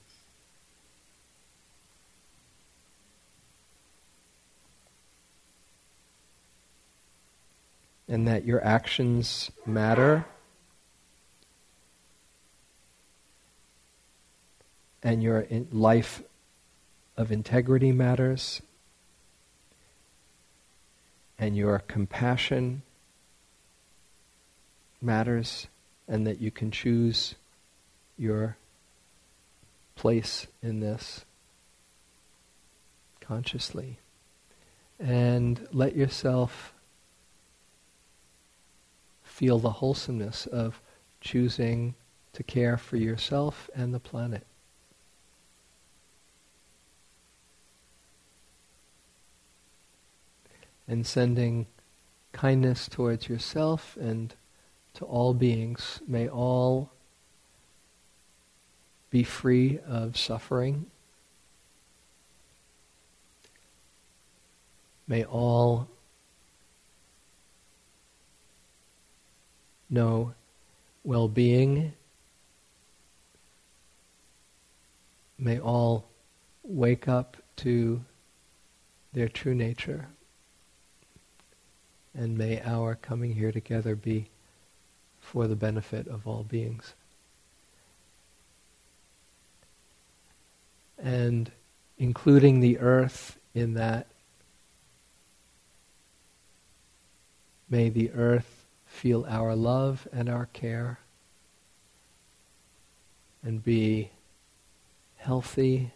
And 8.07 8.27
that 8.27 8.45
your 8.45 8.63
actions 8.63 9.51
matter. 9.65 10.25
And 15.01 15.23
your 15.23 15.47
life 15.71 16.21
of 17.17 17.31
integrity 17.31 17.91
matters. 17.91 18.61
And 21.39 21.57
your 21.57 21.79
compassion 21.79 22.83
matters. 25.01 25.67
And 26.07 26.27
that 26.27 26.39
you 26.39 26.51
can 26.51 26.71
choose 26.71 27.35
your 28.17 28.57
place 29.95 30.47
in 30.61 30.79
this 30.79 31.25
consciously. 33.19 33.97
And 34.99 35.67
let 35.71 35.95
yourself 35.95 36.73
feel 39.23 39.59
the 39.59 39.69
wholesomeness 39.69 40.45
of 40.45 40.79
choosing 41.19 41.95
to 42.33 42.43
care 42.43 42.77
for 42.77 42.97
yourself 42.97 43.69
and 43.75 43.93
the 43.93 43.99
planet. 43.99 44.45
And 50.87 51.05
sending 51.05 51.65
kindness 52.31 52.87
towards 52.87 53.27
yourself 53.27 53.97
and 53.99 54.33
to 54.95 55.05
all 55.05 55.33
beings. 55.33 55.99
May 56.07 56.27
all 56.27 56.89
be 59.09 59.23
free 59.23 59.79
of 59.87 60.17
suffering. 60.17 60.87
May 65.07 65.23
all 65.23 65.87
know 69.89 70.33
well 71.03 71.27
being. 71.27 71.93
May 75.37 75.59
all 75.59 76.05
wake 76.63 77.07
up 77.07 77.37
to 77.57 78.03
their 79.13 79.29
true 79.29 79.53
nature. 79.53 80.07
And 82.13 82.37
may 82.37 82.61
our 82.61 82.95
coming 82.95 83.35
here 83.35 83.51
together 83.51 83.95
be 83.95 84.29
for 85.25 85.47
the 85.47 85.55
benefit 85.55 86.07
of 86.07 86.27
all 86.27 86.43
beings. 86.43 86.93
and 90.97 91.51
including 91.97 92.59
the 92.59 92.79
earth 92.79 93.37
in 93.53 93.73
that. 93.75 94.07
May 97.69 97.89
the 97.89 98.11
earth 98.11 98.65
feel 98.85 99.25
our 99.27 99.55
love 99.55 100.07
and 100.11 100.29
our 100.29 100.47
care 100.47 100.99
and 103.43 103.63
be 103.63 104.11
healthy 105.17 105.91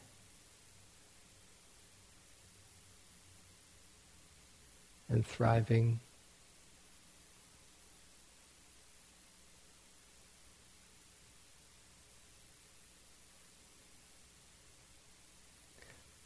and 5.08 5.26
thriving. 5.26 6.00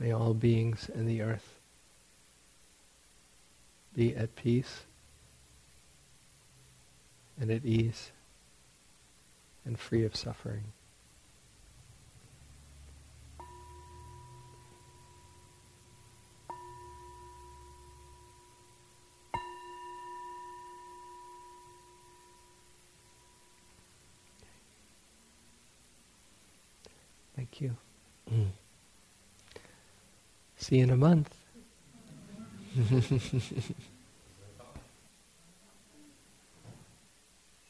May 0.04 0.12
all 0.12 0.34
beings 0.34 0.90
in 0.94 1.06
the 1.06 1.22
earth 1.22 1.62
be 3.96 4.14
at 4.14 4.36
peace 4.36 4.82
and 7.40 7.50
at 7.50 7.64
ease 7.64 8.12
and 9.64 9.80
free 9.80 10.04
of 10.04 10.14
suffering. 10.14 10.66
Thank 27.38 27.62
you. 27.62 27.78
Mm. 28.30 28.48
See 30.64 30.78
you 30.78 30.84
in 30.84 30.92
a 30.92 30.96
month. 30.96 31.36